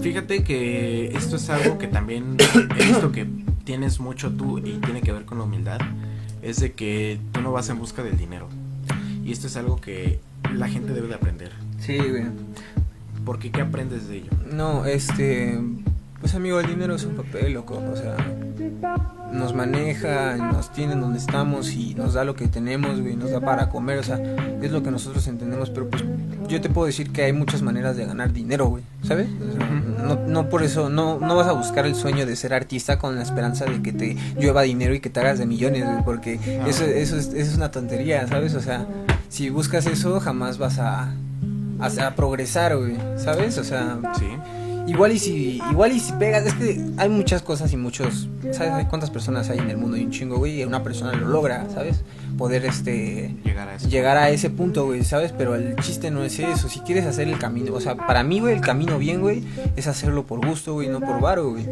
[0.00, 2.36] Fíjate que esto es algo que también
[2.78, 3.26] he visto que
[3.64, 5.78] tienes mucho tú y tiene que ver con la humildad.
[6.42, 8.48] Es de que tú no vas en busca del dinero.
[9.24, 10.20] Y esto es algo que
[10.54, 11.52] la gente debe de aprender.
[11.80, 12.24] Sí, güey.
[13.24, 14.30] Porque ¿qué aprendes de ello?
[14.52, 15.58] No, este.
[16.20, 17.82] Pues amigo, el dinero es un papel, loco.
[17.92, 18.16] O sea,
[19.30, 23.40] nos maneja, nos tiene donde estamos y nos da lo que tenemos, güey, nos da
[23.40, 23.98] para comer.
[23.98, 24.18] O sea,
[24.62, 25.68] es lo que nosotros entendemos.
[25.68, 26.02] Pero pues
[26.48, 28.82] yo te puedo decir que hay muchas maneras de ganar dinero, güey.
[29.02, 29.28] ¿Sabes?
[29.38, 30.02] O sea, Ujú.
[30.06, 33.16] no, no por eso, no, no vas a buscar el sueño de ser artista con
[33.16, 36.04] la esperanza de que te llueva dinero y que te hagas de millones, güey.
[36.06, 38.54] Porque eso, eso, es, eso es una tontería, ¿sabes?
[38.54, 38.86] O sea,
[39.28, 41.12] si buscas eso, jamás vas a.
[41.80, 43.58] A, a progresar, güey, ¿sabes?
[43.58, 44.26] O sea, Sí.
[44.86, 48.70] Igual y si, igual y si pegas, es que hay muchas cosas y muchos, ¿sabes?
[48.70, 51.26] Hay cuántas personas hay en el mundo y un chingo, güey, y una persona lo
[51.26, 52.02] logra, ¿sabes?
[52.36, 53.88] Poder, este, Llegar a eso.
[53.88, 55.32] llegar a ese punto, güey, ¿sabes?
[55.32, 58.40] Pero el chiste no es eso, si quieres hacer el camino, o sea, para mí,
[58.40, 59.42] güey, el camino bien, güey,
[59.74, 61.64] es hacerlo por gusto, güey, no por varo, güey.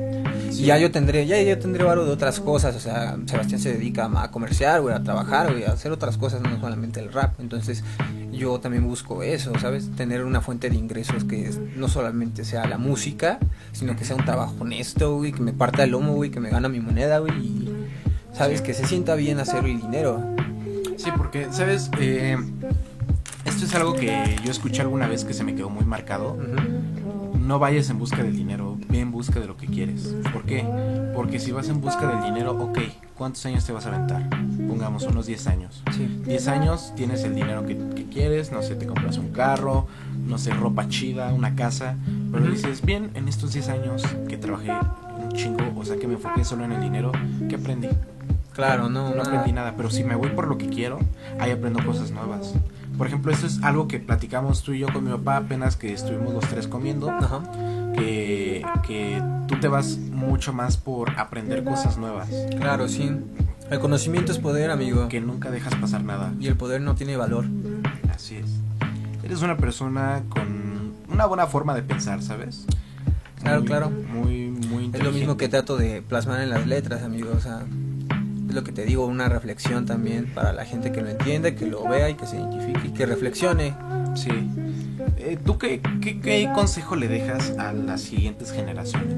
[0.51, 0.63] Sí.
[0.63, 3.75] Y ya yo tendré, ya yo tendré varo de otras cosas, o sea, Sebastián se
[3.75, 7.39] dedica a comerciar, güey, a trabajar, güey, a hacer otras cosas, no solamente el rap.
[7.41, 7.85] Entonces,
[8.43, 9.91] yo también busco eso, ¿sabes?
[9.97, 13.39] Tener una fuente de ingresos que no solamente sea la música,
[13.73, 16.51] sino que sea un trabajo honesto, güey, que me parta el lomo, güey, que me
[16.51, 17.73] gana mi moneda, güey, y,
[18.33, 18.59] ¿sabes?
[18.59, 18.65] Sí.
[18.65, 20.21] Que se sienta bien hacer el dinero.
[20.97, 21.91] Sí, porque, ¿sabes?
[21.99, 22.37] Eh,
[23.45, 26.35] esto es algo que yo escuché alguna vez que se me quedó muy marcado.
[26.35, 26.92] Ujú.
[27.43, 30.15] No vayas en busca del dinero, ve en busca de lo que quieres.
[30.33, 30.65] ¿Por qué?
[31.15, 32.79] Porque si vas en busca del dinero, ok,
[33.17, 34.29] ¿cuántos años te vas a aventar?
[34.69, 35.83] Pongamos unos 10 años.
[35.91, 36.07] Sí.
[36.25, 39.87] 10 años tienes el dinero que, que quieres, no sé, te compras un carro,
[40.25, 41.97] no sé, ropa chida, una casa,
[42.31, 44.71] pero dices, bien, en estos 10 años que trabajé
[45.19, 47.11] un chingo, o sea, que me enfoqué solo en el dinero,
[47.49, 47.89] ¿qué aprendí?
[48.55, 49.29] Claro, no, No nada.
[49.31, 50.99] aprendí nada, pero si me voy por lo que quiero,
[51.41, 52.55] ahí aprendo cosas nuevas.
[52.99, 55.93] Por ejemplo, esto es algo que platicamos tú y yo con mi papá apenas que
[55.93, 57.41] estuvimos los tres comiendo, Ajá.
[57.95, 62.29] que, que tú te vas mucho más por aprender cosas nuevas,
[62.59, 63.11] Claro, sí.
[63.71, 65.09] El conocimiento es poder, amigo.
[65.09, 66.33] que nunca dejas pasar nada.
[66.39, 67.47] Y el poder no tiene valor.
[68.15, 68.47] Así es.
[69.25, 72.67] Eres una persona con una buena forma de pensar, ¿sabes?
[73.41, 73.91] Claro, Muy- claro.
[73.91, 75.49] Muy, muy Es lo mismo que inteligente.
[75.49, 77.31] trato de plasmar en las letras, amigo.
[77.35, 77.63] O sea,
[78.53, 81.67] es lo que te digo, una reflexión también para la gente que lo entienda, que
[81.67, 83.75] lo vea y que se identifique y que reflexione.
[84.15, 84.29] Sí.
[85.17, 89.17] Eh, ¿Tú qué, qué, qué consejo le dejas a las siguientes generaciones?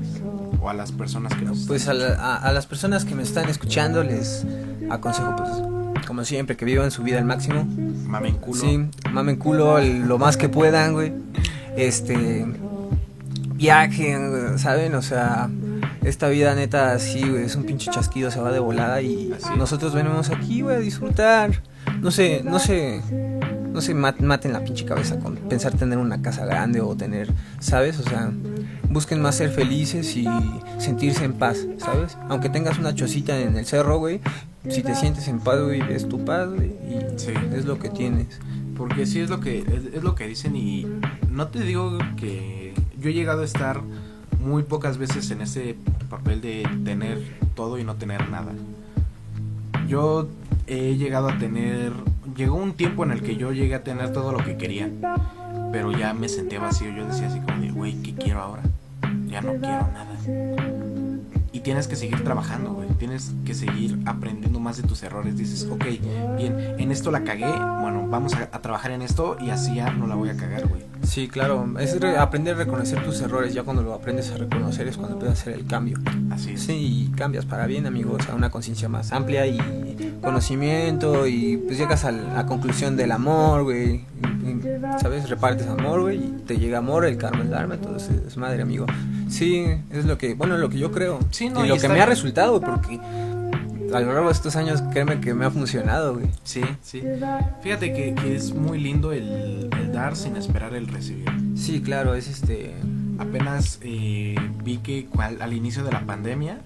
[0.61, 1.66] O a las personas que nos...
[1.66, 4.47] Pues a, la- a- a las personas que me están escuchando les
[4.89, 7.66] aconsejo, pues, como siempre, que vivan su vida al máximo.
[8.07, 8.61] mamen culo.
[8.61, 11.12] Sí, mamen culo el- lo más que puedan, güey.
[11.76, 12.47] Este.
[13.57, 14.95] Viajen, ¿saben?
[14.95, 15.49] O sea,
[16.05, 19.94] esta vida neta, sí, güey, es un pinche chasquido, se va de volada y nosotros
[19.94, 21.62] venimos aquí, güey, a disfrutar.
[22.00, 23.00] No sé, no sé.
[23.72, 27.28] No se mat- maten la pinche cabeza con pensar tener una casa grande o tener,
[27.59, 27.98] ¿sabes?
[27.98, 28.30] O sea,
[28.88, 30.28] busquen más ser felices y
[30.78, 32.16] sentirse en paz, ¿sabes?
[32.28, 34.20] Aunque tengas una chocita en el cerro, güey,
[34.68, 37.32] si te sientes en paz, güey, es tu paz, güey, y Sí.
[37.52, 38.38] es lo que tienes.
[38.76, 40.86] Porque sí es lo que es, es lo que dicen y
[41.30, 43.80] no te digo que yo he llegado a estar
[44.45, 45.76] muy pocas veces en ese
[46.09, 47.20] papel de tener
[47.55, 48.53] todo y no tener nada.
[49.88, 50.28] Yo
[50.66, 51.92] he llegado a tener
[52.36, 54.90] llegó un tiempo en el que yo llegué a tener todo lo que quería,
[55.72, 58.62] pero ya me senté vacío, yo decía así como de, güey, ¿qué quiero ahora?
[59.26, 60.74] Ya no quiero nada.
[61.65, 62.89] Tienes que seguir trabajando, güey.
[62.99, 65.37] Tienes que seguir aprendiendo más de tus errores.
[65.37, 65.85] Dices, ok,
[66.37, 67.47] bien, en esto la cagué.
[67.47, 70.67] Bueno, vamos a, a trabajar en esto y así ya no la voy a cagar,
[70.69, 70.83] güey.
[71.03, 74.89] Sí, claro, es re- aprender a reconocer tus errores, ya cuando lo aprendes a reconocer
[74.89, 75.99] es cuando empiezas a hacer el cambio.
[76.31, 76.62] Así es.
[76.62, 79.59] Sí, y cambias para bien, amigos, a una conciencia más amplia y
[80.23, 84.05] conocimiento y pues llegas a la conclusión del amor, güey.
[85.01, 85.29] ¿Sabes?
[85.29, 88.87] Repartes amor, güey, y te llega amor, el karma, el dharma, entonces es madre, amigo.
[89.29, 91.19] Sí, es lo que, bueno, lo que yo creo.
[91.31, 92.98] Sí, no, y lo que me ha resultado, porque
[93.94, 96.26] a lo largo de estos años, créeme que me ha funcionado, güey.
[96.42, 97.02] Sí, sí.
[97.62, 101.30] Fíjate que, que es muy lindo el, el dar sin esperar el recibir.
[101.57, 102.74] Sí, claro, es este...
[103.18, 104.34] Apenas eh,
[104.64, 106.59] vi que cual- al inicio de la pandemia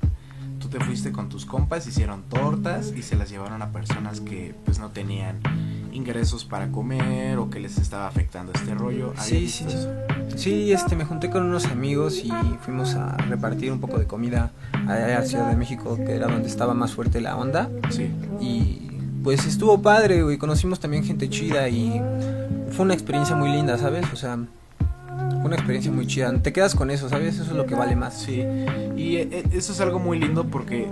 [0.59, 4.55] tú te fuiste con tus compas, hicieron tortas y se las llevaron a personas que
[4.65, 5.37] pues no tenían
[5.93, 9.11] ingresos para comer o que les estaba afectando este rollo.
[9.17, 9.65] ¿Habías Sí, sí.
[9.69, 9.89] eso?
[10.37, 12.31] Sí, este, me junté con unos amigos y
[12.61, 14.51] fuimos a repartir un poco de comida
[14.87, 17.69] a Ciudad de México, que era donde estaba más fuerte la onda.
[17.91, 18.11] Sí.
[18.41, 18.89] Y
[19.23, 20.39] pues estuvo padre, güey.
[20.39, 22.01] Conocimos también gente chida y
[22.71, 24.07] fue una experiencia muy linda, ¿sabes?
[24.13, 24.39] O sea,
[25.19, 26.33] fue una experiencia muy chida.
[26.41, 27.35] Te quedas con eso, ¿sabes?
[27.35, 28.15] Eso es lo que vale más.
[28.15, 28.43] Sí,
[28.97, 30.89] y eh, eh, eso es algo muy lindo porque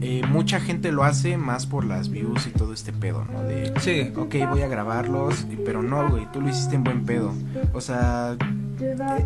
[0.00, 3.42] eh, mucha gente lo hace más por las views y todo este pedo, ¿no?
[3.42, 4.12] De, Sí.
[4.16, 7.32] ok, voy a grabarlos, pero no, güey, tú lo hiciste en buen pedo.
[7.72, 8.36] O sea,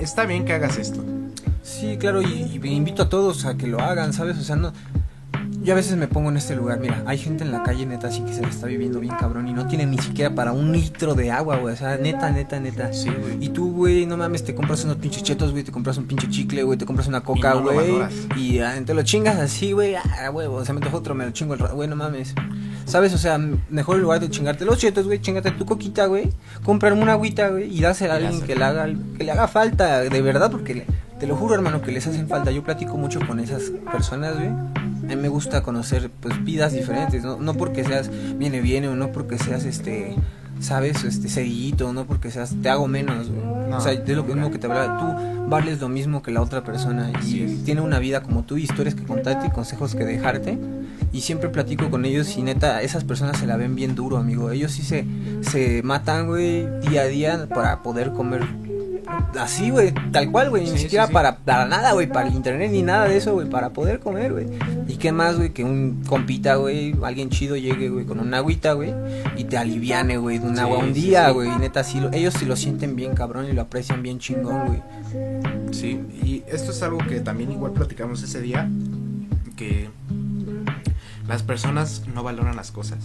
[0.01, 1.05] está bien que hagas esto.
[1.63, 2.27] Sí, claro, y,
[2.63, 4.39] y invito a todos a que lo hagan, ¿sabes?
[4.39, 4.73] O sea, no.
[5.69, 8.09] Yo a veces me pongo en este lugar, mira, hay gente en la calle neta
[8.09, 10.73] así que se la está viviendo bien cabrón y no tiene ni siquiera para un
[10.73, 11.75] litro de agua, güey.
[11.75, 12.91] O sea, neta, neta, neta.
[12.95, 13.37] Sí, güey.
[13.45, 16.27] Y tú, güey, no mames, te compras unos pinches chetos, güey, te compras un pinche
[16.31, 17.87] chicle, güey, te compras una coca, no lo güey.
[17.91, 18.15] valoras.
[18.35, 21.27] Y, ah, te lo chingas así, güey, ah, huevo, o sea, me antoja otro, me
[21.27, 22.33] lo chingo el güey, no mames.
[22.87, 23.13] ¿Sabes?
[23.13, 23.37] O sea,
[23.69, 26.31] mejor en lugar de chingarte los chetos, güey, chingate tu coquita, güey,
[26.65, 28.87] comprarme una agüita, güey, y dásela a Y alguien que le haga,
[29.19, 30.87] que le haga falta, de verdad, porque le-
[31.19, 32.51] te lo juro, hermano, que les hacen falta.
[32.51, 34.49] Yo platico mucho con esas personas, güey.
[34.49, 38.97] A mí me gusta conocer, pues, vidas diferentes, no, no porque seas viene viene o
[38.97, 40.15] no porque seas, este,
[40.61, 43.31] sabes, este, sedillito, no porque seas, te hago menos.
[43.31, 46.43] No, o sea, es lo mismo que te hablaba, tú vales lo mismo que la
[46.43, 47.65] otra persona y es.
[47.65, 50.59] tiene una vida como tú, historias que contarte y consejos que dejarte.
[51.11, 54.51] Y siempre platico con ellos y neta, esas personas se la ven bien duro, amigo.
[54.51, 55.07] Ellos sí se,
[55.41, 58.43] se matan, güey, día a día para poder comer
[59.39, 60.67] así, güey, tal cual, güey.
[60.67, 61.13] Sí, ni sí, siquiera sí.
[61.13, 64.33] para, para nada, güey, para el internet ni nada de eso, güey, para poder comer,
[64.33, 64.47] güey.
[64.89, 68.73] Y qué más, güey, que un compita, güey, alguien chido llegue, güey, con una agüita,
[68.73, 68.93] güey,
[69.37, 71.51] y te aliviane, güey, de un agua un día, güey.
[71.55, 74.67] Y neta, sí, lo- ellos sí lo sienten bien, cabrón, y lo aprecian bien chingón,
[74.67, 74.83] güey.
[75.73, 78.69] Sí, y esto es algo que también igual platicamos ese día,
[79.57, 79.89] que
[81.27, 82.99] las personas no valoran las cosas.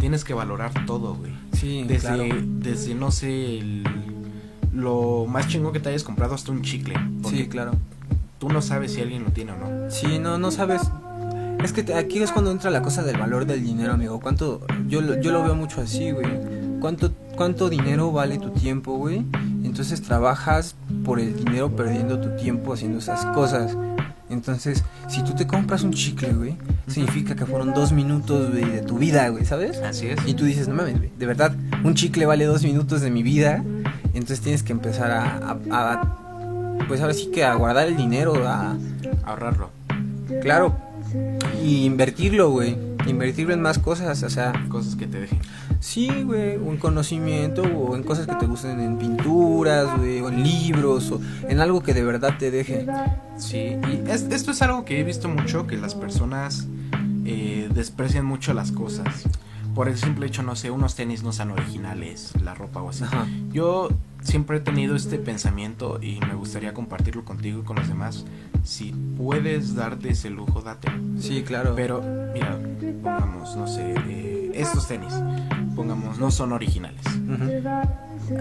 [0.00, 1.32] Tienes que valorar todo, güey.
[1.52, 2.24] Sí, Desde, claro.
[2.42, 3.84] desde no sé, el-
[4.74, 6.94] lo más chingón que te hayas comprado hasta un chicle.
[7.28, 7.72] Sí, claro.
[8.38, 9.90] tú no sabes si alguien lo tiene o no.
[9.90, 10.82] Sí, no, no sabes.
[11.62, 14.18] Es que te- aquí es cuando entra la cosa del valor del dinero, amigo.
[14.20, 14.62] ¿Cuánto?
[14.88, 16.26] Yo, yo lo veo mucho así, güey.
[16.80, 19.26] ¿Cuánto, ¿Cuánto dinero vale tu tiempo, güey?
[19.62, 23.76] Entonces trabajas por el dinero perdiendo tu tiempo haciendo esas cosas.
[24.30, 26.56] Entonces, si tú te compras un chicle, güey,
[26.86, 29.78] significa que fueron dos minutos, güey, de tu vida, güey, ¿sabes?
[29.82, 30.18] Así es.
[30.26, 31.52] Y tú dices, no mames, güey, de verdad,
[31.84, 33.62] un chicle vale dos minutos de mi vida.
[34.14, 35.36] Entonces tienes que empezar a,
[35.70, 38.76] a- a- pues ahora sí que a guardar el dinero, a,
[39.24, 39.70] Ahorrarlo.
[40.42, 40.76] Claro.
[41.62, 42.76] Y invertirlo, güey.
[43.06, 45.38] Invertirlo en más cosas, o sea, Cosas que te dejen.
[45.80, 50.42] sí, güey, un conocimiento o en cosas que te gusten, en pinturas, güey, o en
[50.42, 52.86] libros, o en algo que de verdad te deje.
[53.38, 56.66] Sí, y es- esto es algo que he visto mucho, que las personas
[57.24, 59.24] eh, desprecian mucho las cosas.
[59.74, 63.04] Por el simple hecho, no sé, unos tenis no son originales, la ropa o así.
[63.04, 63.26] Ajá.
[63.52, 63.88] Yo
[64.22, 68.24] siempre he tenido este pensamiento y me gustaría compartirlo contigo y con los demás.
[68.64, 70.90] Si puedes darte ese lujo, date.
[71.18, 71.74] Sí, claro.
[71.76, 72.02] Pero,
[72.34, 72.58] mira,
[73.02, 75.14] pongamos, no sé, eh, estos tenis,
[75.74, 77.00] pongamos, no son originales.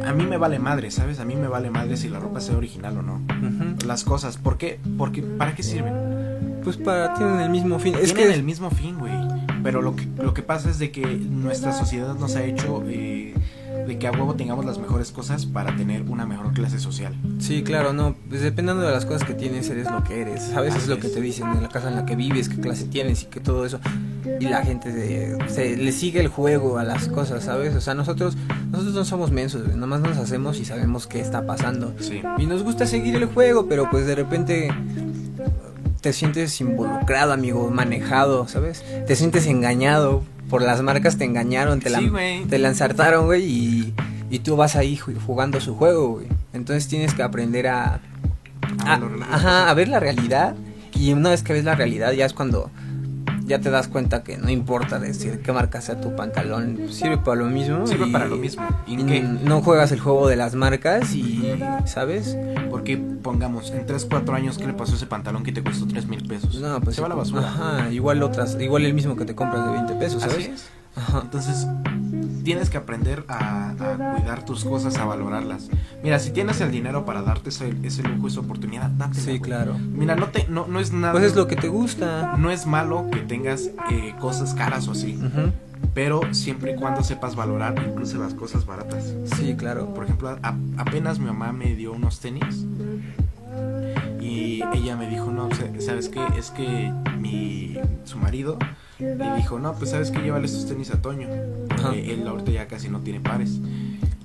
[0.06, 1.20] A mí me vale madre, ¿sabes?
[1.20, 3.22] A mí me vale madre si la ropa sea original o no.
[3.86, 4.80] Las cosas, ¿por qué?
[4.98, 5.94] Porque, ¿para qué sirven?
[6.64, 7.96] Pues para tienen el mismo fin.
[7.96, 9.14] Es Tienen que el mismo fin, güey.
[9.64, 13.34] Pero lo que, lo que pasa es de que nuestra sociedad nos ha hecho eh,
[13.88, 17.14] de que a huevo tengamos las mejores cosas para tener una mejor clase social.
[17.40, 20.44] Sí, claro, no, pues dependiendo de las cosas que tienes, eres lo que eres.
[20.44, 21.14] Sabes, es Así lo que es.
[21.14, 23.66] te dicen, en la casa en la que vives, qué clase tienes y que todo
[23.66, 23.80] eso.
[24.40, 27.76] Y la gente se, se- le sigue el juego a las cosas, ¿sabes?
[27.76, 28.38] O sea, nosotros
[28.72, 31.94] nosotros no somos mensos, nomás nos hacemos y sabemos qué está pasando.
[32.00, 32.22] Sí.
[32.38, 34.70] Y nos gusta seguir el juego, pero pues de repente
[36.02, 38.84] te sientes involucrado, amigo, manejado, ¿sabes?
[39.08, 42.46] Te sientes engañado por las marcas, te engañaron, te, la, Sí, güey.
[42.46, 43.94] te la ensartaron, güey, y,
[44.30, 46.28] y tú vas ahí ju- jugando su juego, güey.
[46.54, 48.00] Entonces tienes que aprender a,
[48.86, 49.00] A
[49.32, 50.56] ajá, a ver la realidad.
[50.94, 52.72] Y una vez que ves la realidad, ya es cuando
[53.50, 57.42] ya te das cuenta que no importa decir qué marca sea tu pantalón, sirve para
[57.42, 57.86] lo mismo.
[57.88, 58.64] Sirve y- para lo mismo.
[58.88, 59.22] ¿Y y qué?
[59.22, 62.38] no juegas el juego de las marcas y, ¿sabes?
[62.70, 65.88] Porque pongamos, en 3, 4 años, ¿qué le pasó a ese pantalón que te costó
[65.88, 66.56] 3 mil pesos?
[66.62, 67.42] No, pues se va a la basura.
[67.48, 70.38] Ajá, igual otras, igual el mismo que te compras de 20 pesos, ¿sabes?
[70.38, 70.70] Así es.
[71.00, 71.22] Ajá.
[71.24, 71.68] Entonces,
[72.44, 75.70] tienes que aprender a, a cuidar tus cosas, a valorarlas.
[76.04, 79.78] Mira, si tienes el dinero para darte ese, ese lujo, esa oportunidad, dátela, Sí, claro.
[79.78, 81.14] Mira, no, te, no, no es nada.
[81.14, 82.36] Pues es lo que te gusta.
[82.38, 85.52] No es malo que tengas eh, cosas caras o así, Ujú.
[85.94, 89.14] pero siempre y cuando sepas valorar incluso las cosas baratas.
[89.38, 89.94] Sí, claro.
[89.94, 92.66] Por ejemplo, a- apenas mi mamá me dio unos tenis
[94.22, 96.22] y ella me dijo, no, sa- ¿sabes qué?
[96.38, 98.58] Es que mi, su marido
[99.00, 101.28] le dijo, no, pues sabes que llévale estos tenis a Toño,
[101.70, 101.94] Ajá.
[101.96, 103.60] él ahorita ya casi no tiene pares.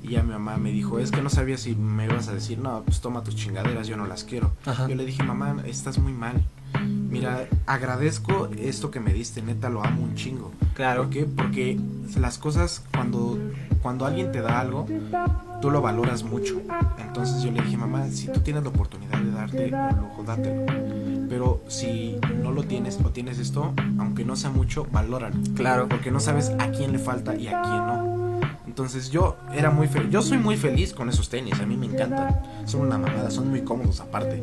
[0.05, 2.59] Y ya mi mamá me dijo, es que no sabía si me ibas a decir,
[2.59, 4.53] no, pues toma tus chingaderas, yo no las quiero.
[4.67, 4.87] Ajá.
[4.87, 6.45] Yo le dije, mamá, estás muy mal.
[6.85, 10.53] Mira, agradezco esto que me diste, neta, lo amo un chingo.
[10.75, 11.05] Claro.
[11.05, 11.25] ¿Por qué?
[11.25, 11.81] Porque
[12.19, 13.39] las cosas, cuando,
[13.81, 14.87] cuando alguien te da algo,
[15.63, 16.61] tú lo valoras mucho.
[16.99, 20.67] Entonces yo le dije, mamá, si tú tienes la oportunidad de darte un lujo, dátelo.
[21.31, 25.37] Pero si no lo tienes o tienes esto, aunque no sea mucho, valóralo.
[25.55, 25.89] Claro.
[25.89, 28.24] Porque no sabes a quién le falta y a quién no.
[28.75, 30.11] Entonces yo era muy feliz.
[30.11, 31.61] Yo soy muy feliz con esos tenis.
[31.61, 32.41] A mí me encantan.
[32.65, 34.43] Son una mamada, son muy cómodos aparte.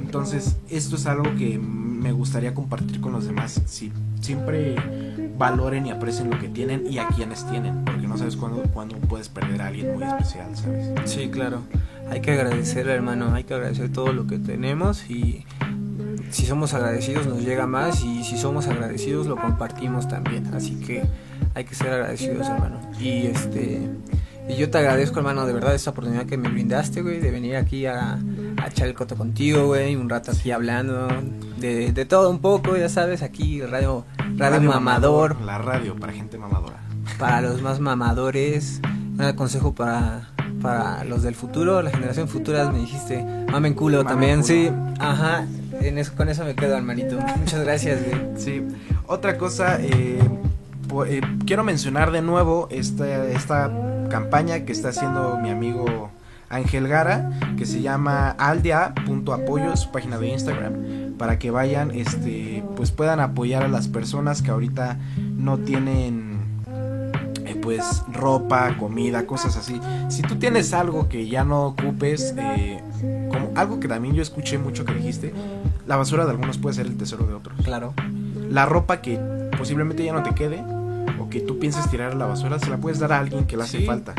[0.00, 3.60] Entonces esto es algo que me gustaría compartir con los demás.
[3.66, 4.76] Si siempre
[5.36, 7.84] valoren y aprecien lo que tienen y a quienes tienen.
[7.84, 11.10] Porque no sabes cuándo, cuándo puedes perder a alguien muy especial, ¿sabes?
[11.10, 11.62] Sí, claro.
[12.08, 13.34] Hay que agradecer, hermano.
[13.34, 15.44] Hay que agradecer todo lo que tenemos y
[16.30, 20.54] si somos agradecidos nos llega más y si somos agradecidos lo compartimos también.
[20.54, 21.02] Así que
[21.54, 22.80] hay que ser agradecidos, hermano.
[23.00, 23.88] Y este
[24.48, 27.54] y yo te agradezco, hermano, de verdad esta oportunidad que me brindaste, güey, de venir
[27.56, 28.18] aquí a,
[28.60, 31.06] a echar el coto contigo, güey, un rato aquí hablando
[31.58, 34.04] de, de todo un poco, ya sabes, aquí radio
[34.36, 36.78] radio, mamador La radio para gente mamadora.
[37.18, 38.80] para los más mamadores,
[39.16, 40.30] un consejo para,
[40.60, 44.46] para los del futuro, la generación futura, me dijiste, mamen culo Mamen también, culo.
[44.48, 45.46] sí, ajá,
[45.80, 47.16] en eso, con eso me quedo, hermanito.
[47.38, 48.20] Muchas gracias, güey.
[48.36, 48.62] Sí,
[49.06, 50.18] otra cosa, eh,
[51.06, 53.70] eh, quiero mencionar de nuevo esta, esta
[54.10, 56.10] campaña que está haciendo mi amigo
[56.52, 62.90] Ángel Gara, que se llama aldea.apoyo, su página de Instagram, para que vayan, este, pues
[62.90, 66.42] puedan apoyar a las personas que ahorita no tienen
[67.46, 69.80] eh, pues ropa, comida, cosas así.
[70.10, 72.82] Si tú tienes algo que ya no ocupes, eh,
[73.30, 75.32] como algo que también yo escuché mucho que dijiste,
[75.86, 77.94] la basura de algunos puede ser el tesoro de otros Claro,
[78.50, 79.18] la ropa que
[79.56, 80.62] posiblemente ya no te quede
[81.32, 83.62] que tú pienses tirar a la basura, se la puedes dar a alguien que le
[83.64, 83.84] hace Sí.
[83.86, 84.14] falta.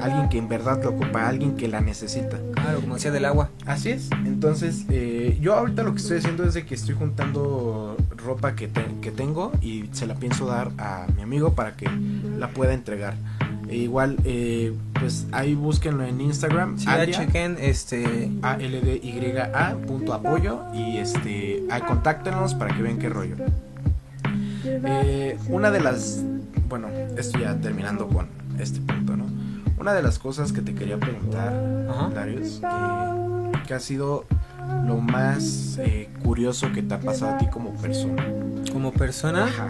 [0.00, 2.38] Alguien que en verdad lo ocupa, alguien que la necesita.
[2.54, 3.50] claro, como decía del agua.
[3.66, 4.08] Así es.
[4.24, 8.68] Entonces, eh, yo ahorita lo que estoy haciendo es de que estoy juntando ropa que,
[8.68, 11.90] te- que tengo y se la pienso dar a mi amigo para que
[12.38, 13.16] la pueda entregar.
[13.68, 16.76] E igual, eh, pues ahí búsquenlo en Instagram.
[16.86, 17.18] Alia.
[17.18, 22.82] chequen, este, A L D Y A punto apoyo y este ahí contáctenos para que
[22.82, 23.34] vean qué rollo.
[24.64, 26.22] Eh, una de las
[26.72, 29.26] bueno, esto ya terminando con este punto, ¿no?
[29.78, 31.52] Una de las cosas que te quería preguntar,
[31.90, 32.08] Ajá.
[32.14, 34.24] Darius, que, que ha sido
[34.86, 38.24] lo más eh, curioso que te ha pasado a ti como persona.
[38.72, 39.68] como persona, Ajá.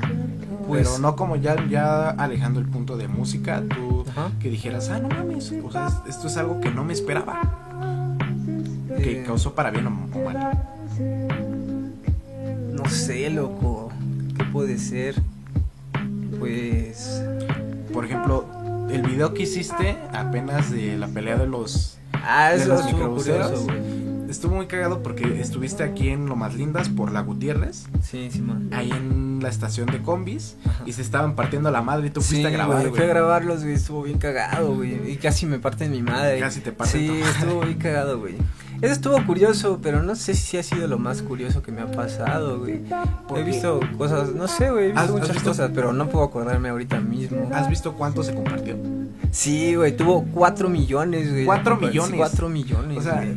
[0.68, 4.30] pues, Pero no como ya, ya alejando el punto de música, tú Ajá.
[4.38, 7.40] que dijeras, ah, no mames, o sea, es- esto es algo que no me esperaba
[8.96, 10.62] que eh, causó para bien o mal.
[12.72, 13.90] no sé, loco,
[14.38, 15.16] ¿qué puede ser?
[16.42, 17.22] Pues,
[17.92, 18.44] Por ejemplo,
[18.90, 23.64] el video que histe apenas de la pelea de los ah, de los microbuseros,
[24.28, 28.28] estuvo muy cagado porque estuviste aquí en Lo Más Lindas por la Gutiérrez, Sí,
[28.72, 30.82] ahí en la estación de combis, Ajá.
[30.84, 33.00] y se estaban partiendo la madre y tú fuiste Sí, a grabar, güey, güey.
[33.00, 33.74] Fui a grabarlos, güey.
[33.74, 35.12] Estuvo bien cagado, güey.
[35.12, 36.40] Y casi me parten mi madre.
[36.40, 37.30] Casi te parten Sí, tu madre.
[37.30, 38.34] estuvo bien cagado, güey.
[38.82, 41.90] Eso estuvo curioso, pero no sé si ha sido lo más curioso que me ha
[41.90, 42.80] pasado, güey.
[43.36, 44.86] He visto cosas, no sé, güey.
[44.86, 47.48] He visto ¿Has- has muchas visto- cosas, pero no puedo acordarme ahorita mismo.
[47.54, 48.76] ¿Has visto cuánto se compartió?
[49.30, 51.44] Sí, güey, tuvo 4 millones, güey.
[51.46, 52.16] ¿Cuatro Sí, millones?
[52.18, 52.98] cuatro millones.
[52.98, 53.36] O sea, güey.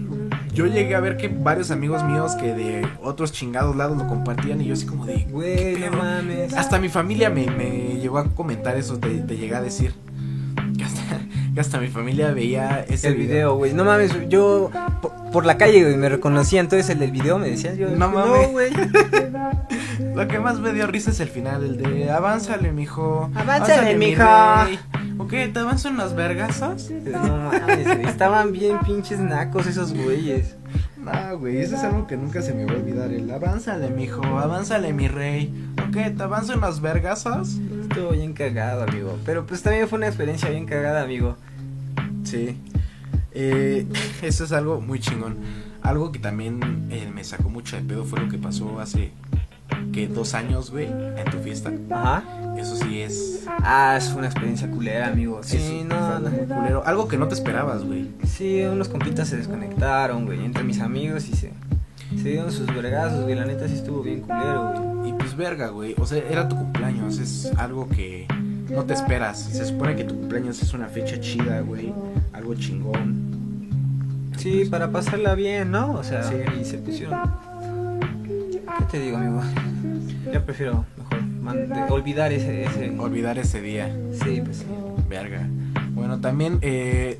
[0.53, 4.59] yo llegué a ver que varios amigos míos que de otros chingados lados lo compartían
[4.61, 5.25] y yo así como de...
[5.29, 6.53] Güey, ¿qué no mames.
[6.53, 9.93] Hasta mi familia me, me llegó a comentar eso, te, te llegué a decir.
[10.77, 11.19] Que hasta,
[11.55, 13.73] que hasta mi familia veía ese el video, güey.
[13.73, 14.69] No mames, yo
[15.01, 16.59] por, por la calle, güey, me reconocía.
[16.59, 18.51] Entonces el del video me decían, yo, No mames.
[18.51, 18.71] güey.
[20.15, 23.29] Lo que más me dio risa es el final, el de avánzale, mijo.
[23.35, 24.21] Avánzale, mi mijo".
[24.23, 24.79] rey".
[25.17, 26.89] Ok, ¿te avanzo en las vergasas?
[26.89, 27.19] No
[27.51, 27.87] mames.
[28.07, 30.55] Estaban bien pinches nacos esos güeyes.
[30.97, 33.11] No, güey, eso es algo que nunca se me va a olvidar.
[33.11, 35.53] El avánzale, mijo, avánzale, mi rey.
[35.87, 37.57] Ok, ¿te avanzo en las vergasas?
[37.83, 39.17] Estuvo bien cagado, amigo.
[39.25, 41.37] Pero pues también fue una experiencia bien cagada, amigo.
[42.25, 42.57] Sí.
[43.31, 43.85] Eh,
[44.21, 45.37] eso es algo muy chingón.
[45.81, 49.11] Algo que también eh, me sacó mucho de pedo fue lo que pasó hace
[49.93, 51.71] que dos años, güey, en tu fiesta.
[51.89, 52.23] Ajá.
[52.57, 53.45] Eso sí es.
[53.47, 55.41] Ah, es una experiencia culera, amigo.
[55.43, 56.29] Sí, eso no, no.
[56.29, 56.83] muy culero.
[56.85, 58.09] Algo que no te esperabas, güey.
[58.25, 61.51] Sí, unos compitas se desconectaron, güey, entre mis amigos y se,
[62.21, 63.35] se dieron sus vergazos, güey.
[63.35, 65.09] La neta sí estuvo bien culero, güey.
[65.09, 65.95] Y pues verga, güey.
[65.99, 67.19] O sea, era tu cumpleaños.
[67.19, 68.27] Es algo que
[68.69, 69.39] no te esperas.
[69.39, 71.93] Se supone que tu cumpleaños es una fecha chida, güey.
[72.33, 73.35] Algo chingón.
[74.37, 75.93] Sí, para pasarla bien, ¿no?
[75.93, 76.35] O sea, Sí.
[76.61, 77.19] y se pusieron.
[78.79, 79.41] ¿Qué te digo, amigo?
[80.33, 82.97] Yo prefiero mejor man- olvidar ese, ese.
[82.99, 83.95] Olvidar ese día.
[84.23, 84.65] Sí, pues sí.
[85.09, 85.47] Verga.
[85.91, 87.19] Bueno, también eh,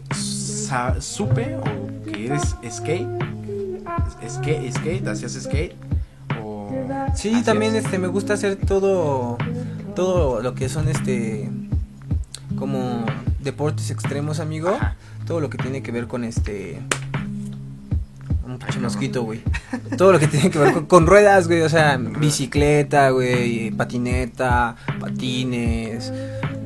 [0.99, 3.07] supe o que eres skate.
[4.27, 5.75] Skate, skate, hacías skate.
[6.43, 6.69] O
[7.15, 9.37] Sí, hacías- también este me gusta hacer todo
[9.95, 11.49] todo lo que son este
[12.57, 13.05] como
[13.41, 14.69] deportes extremos, amigo.
[14.69, 14.95] Ajá.
[15.25, 16.79] Todo lo que tiene que ver con este
[18.45, 19.41] un pinche mosquito, güey.
[19.97, 24.75] Todo lo que tiene que ver con, con ruedas, güey, o sea, bicicleta, güey, patineta,
[24.99, 26.13] patines,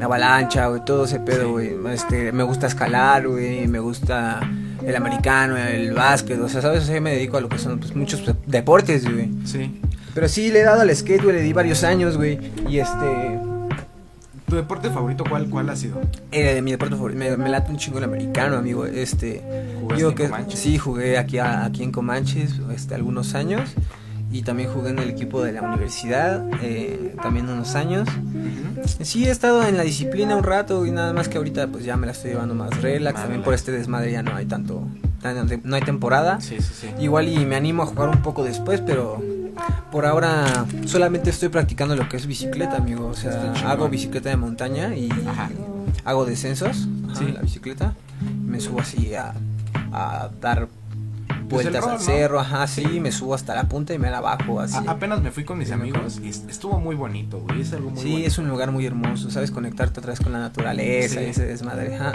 [0.02, 1.52] avalancha, güey, todo ese pedo, Sí.
[1.52, 1.94] güey.
[1.94, 4.42] Este, me gusta escalar, güey, me gusta
[4.86, 7.58] el americano, el básquet, o sea, sabes, o sea, yo me dedico a lo que
[7.60, 9.30] son pues, muchos deportes, güey.
[9.46, 9.80] Sí.
[10.14, 12.40] Pero sí, le he dado al skate, güey, le di varios años, güey.
[12.68, 13.40] Y este.
[14.48, 16.02] ¿Tu deporte favorito cuál, cuál ha sido?
[16.32, 18.86] eh, mi deporte favorito, me, me late un chingo el americano, amigo.
[18.86, 19.44] Este.
[19.80, 20.60] ¿Jugaste digo en que Comanches?
[20.60, 23.70] sí, jugué aquí, a- aquí en Comanches este, algunos años.
[24.32, 28.08] Y también jugué en el equipo de la universidad, eh, también unos años.
[29.02, 31.98] Sí, he estado en la disciplina un rato y nada más que ahorita pues ya
[31.98, 33.22] me la estoy llevando más relax.
[33.22, 34.88] También por este desmadre ya no hay tanto,
[35.22, 36.42] tan- no hay temporada.
[36.42, 36.88] Sí, sí, sí.
[37.00, 39.20] Igual y me animo a jugar un poco después, pero
[39.92, 43.08] por ahora solamente estoy practicando lo que es bicicleta, amigo.
[43.08, 45.50] O sea, hago bicicleta de montaña y Ajá.
[46.06, 47.26] hago descensos ajá, Sí.
[47.26, 47.94] en la bicicleta.
[48.46, 49.34] Me subo así a,
[49.94, 50.68] a dar
[51.50, 52.00] vueltas al ¿no?
[52.00, 54.78] cerro, ajá, sí, me subo hasta la punta y me la bajo así.
[54.88, 57.62] A- apenas me fui con mis Sí, amigos y est- estuvo muy bonito, güey.
[57.62, 58.28] Es algo muy Sí, bonito.
[58.28, 61.26] es un lugar muy hermoso, sabes conectarte otra vez con la naturaleza Sí.
[61.26, 61.96] y ese desmadre.
[61.96, 62.12] ajá.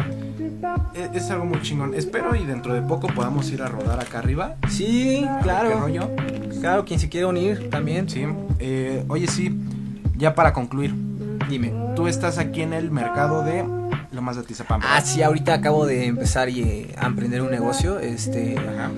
[0.95, 1.95] Es, es algo muy chingón.
[1.95, 4.55] Espero y dentro de poco podamos ir a rodar acá arriba.
[4.69, 5.81] Sí, ver ¿Qué claro.
[5.81, 6.11] rollo?
[6.61, 8.09] Claro, quien se quiera unir también.
[8.09, 8.25] Sí.
[8.61, 9.55] Eh, oye, sí.
[10.17, 10.95] Ya para concluir.
[11.49, 11.73] Dime.
[11.97, 13.65] Tú estás aquí en el mercado de
[14.15, 14.81] Lomas de Atizapán.
[14.85, 18.91] Ah, sí, ahorita acabo de empezar y, eh, a emprender un negocio, este, Ajá.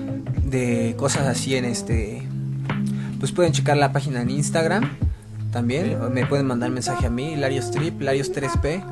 [0.45, 2.27] de cosas así en este,
[3.19, 4.89] pues pueden checar la página en Instagram
[5.51, 5.95] también, Sí.
[6.11, 8.83] me pueden mandar mensaje a mí, Larios Trip, Larios 3P,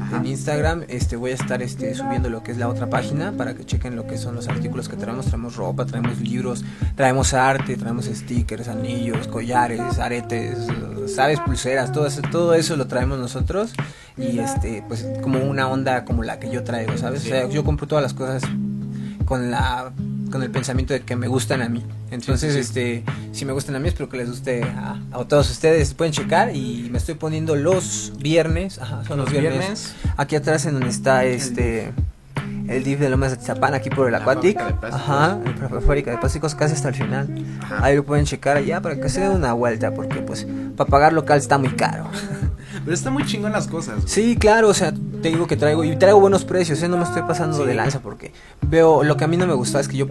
[0.00, 0.16] Ajá.
[0.16, 3.54] en Instagram, este, voy a estar este, subiendo lo que es la otra página para
[3.54, 6.64] que chequen lo que son los artículos que traemos, traemos ropa, traemos libros,
[6.96, 10.58] traemos arte, traemos stickers, anillos, collares, aretes,
[11.14, 13.72] sabes, pulseras, todo eso, todo eso lo traemos nosotros
[14.16, 17.24] y este, pues como una onda como la que yo traigo, ¿sabes?
[17.24, 18.42] O sea, yo compro todas las cosas
[19.24, 19.92] con la
[20.30, 21.84] con el pensamiento de que me gustan a mí.
[22.12, 22.80] Entonces, Sí, sí, sí.
[22.80, 25.92] este, si me gustan a mí, espero que les guste a, a todos ustedes.
[25.94, 29.94] Pueden checar y me estoy poniendo los viernes, ajá, son los, Los viernes, viernes.
[30.16, 31.92] Aquí atrás en donde está este
[32.68, 34.60] el DIF de Lomas de Tzapán, aquí por el Aquatic.
[34.60, 37.44] Ajá, la fábrica de plásticos casi hasta el final.
[37.60, 37.84] Ajá.
[37.84, 40.46] Ahí lo pueden checar allá para que se den una vuelta, porque pues
[40.76, 42.08] para pagar local está muy caro.
[42.84, 43.96] Pero está muy chingón las cosas.
[43.96, 44.08] güey.
[44.08, 46.88] Sí, claro, o sea, te digo que traigo y traigo buenos precios, ¿eh?
[46.88, 47.64] no me estoy pasando Sí.
[47.66, 50.06] de lanza porque veo lo que a mí no me gusta es que yo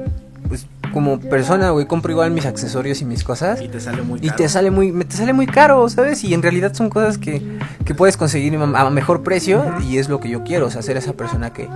[0.48, 4.20] pues como persona, güey, compro igual mis accesorios y mis cosas Y te sale muy
[4.20, 4.36] y caro.
[4.38, 6.24] te sale muy me te sale muy caro, ¿sabes?
[6.24, 7.42] Y en realidad son cosas que,
[7.86, 10.98] que puedes conseguir a mejor precio y es lo que yo quiero, o sea, ser
[10.98, 11.68] esa persona que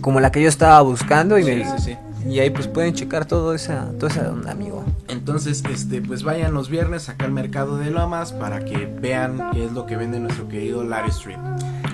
[0.00, 1.96] como la que yo estaba buscando y Sí, me sí, sí.
[2.28, 4.84] Y ahí pues pueden checar todo esa, toda esa onda, amigo.
[5.08, 9.66] Entonces, este, pues vayan los viernes acá al mercado de Lomas para que vean qué
[9.66, 11.38] es lo que vende nuestro querido Larry Street.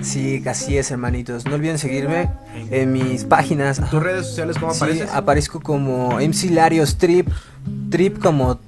[0.01, 1.45] Sí, así es, hermanitos.
[1.45, 2.29] No olviden seguirme
[2.71, 3.81] en mis páginas.
[3.91, 5.09] ¿Tus redes sociales cómo Sí, apareces?
[5.11, 7.27] aparezco como MC Larios Trip.
[7.89, 8.59] Trip como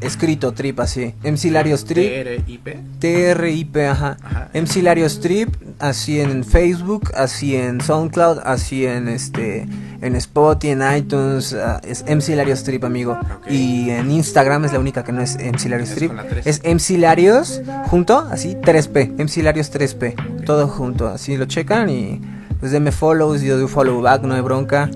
[0.00, 1.14] escrito, trip así.
[1.22, 2.24] MC Larios Trip.
[2.24, 2.68] TRIP.
[2.98, 4.16] TRIP, ajá.
[4.22, 4.50] Ajá.
[4.54, 9.66] MC Larios Trip, así en Facebook, así en SoundCloud, así en este
[10.00, 13.18] en Spotify, en iTunes, ah, es MC Larios Trip, amigo.
[13.48, 16.12] Y en Instagram es la única que no es MC Larios Trip.
[16.44, 22.20] Es MC Larios junto, así 3P, MC Larios 3P, todo junto, así lo checan y
[22.60, 24.90] pues denme follows, yo doy follow back, no hay bronca.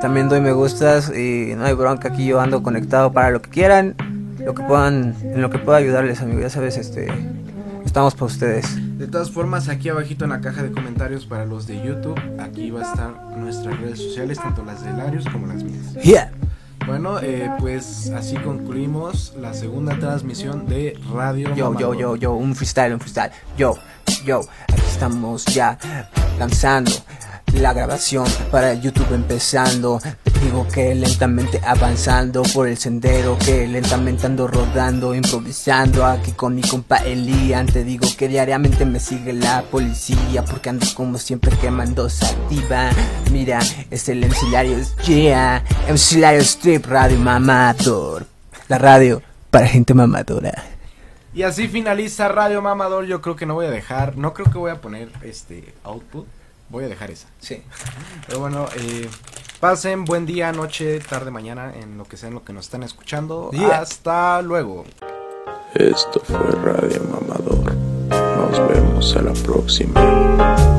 [0.00, 3.50] También doy me gustas y no hay bronca, aquí yo ando conectado para lo que
[3.50, 3.96] quieran,
[4.48, 6.40] lo que puedan, en lo que pueda ayudarles, amigo.
[6.40, 7.06] Ya sabes, este
[7.84, 8.98] estamos para ustedes.
[8.98, 12.70] De todas formas, aquí abajito en la caja de comentarios para los de YouTube, aquí
[12.70, 15.92] va a estar nuestras redes sociales, tanto las de Larios como las mías.
[16.02, 16.32] Yeah.
[16.86, 22.54] Bueno, eh, pues así concluimos la segunda transmisión de Radio Yo, yo, yo, yo, un
[22.54, 23.32] freestyle, un freestyle.
[23.58, 23.76] Yo,
[24.24, 25.78] yo, aquí estamos ya
[26.38, 26.90] lanzando
[27.52, 30.00] la grabación para YouTube empezando.
[30.42, 36.62] Digo que lentamente avanzando por el sendero, que lentamente ando rodando, improvisando aquí con mi
[36.62, 37.66] compa Elian.
[37.66, 42.90] Te digo que diariamente me sigue la policía porque ando como siempre quemando sativa.
[43.32, 43.60] Mira,
[43.90, 44.50] es el MC
[45.06, 48.26] yeah, MC Strip Radio Mamador.
[48.68, 50.52] La radio para gente mamadora.
[51.34, 53.06] Y así finaliza Radio Mamador.
[53.06, 56.26] Yo creo que no voy a dejar, no creo que voy a poner este output.
[56.68, 57.28] Voy a dejar esa.
[57.40, 57.62] Sí.
[58.26, 59.08] Pero bueno, eh,
[59.60, 62.82] pasen buen día, noche, tarde, mañana, en lo que sea en lo que nos están
[62.82, 63.50] escuchando.
[63.50, 63.80] Yeah.
[63.80, 64.84] Hasta luego.
[65.74, 67.74] Esto fue Radio Mamador.
[68.08, 70.77] Nos vemos a la próxima.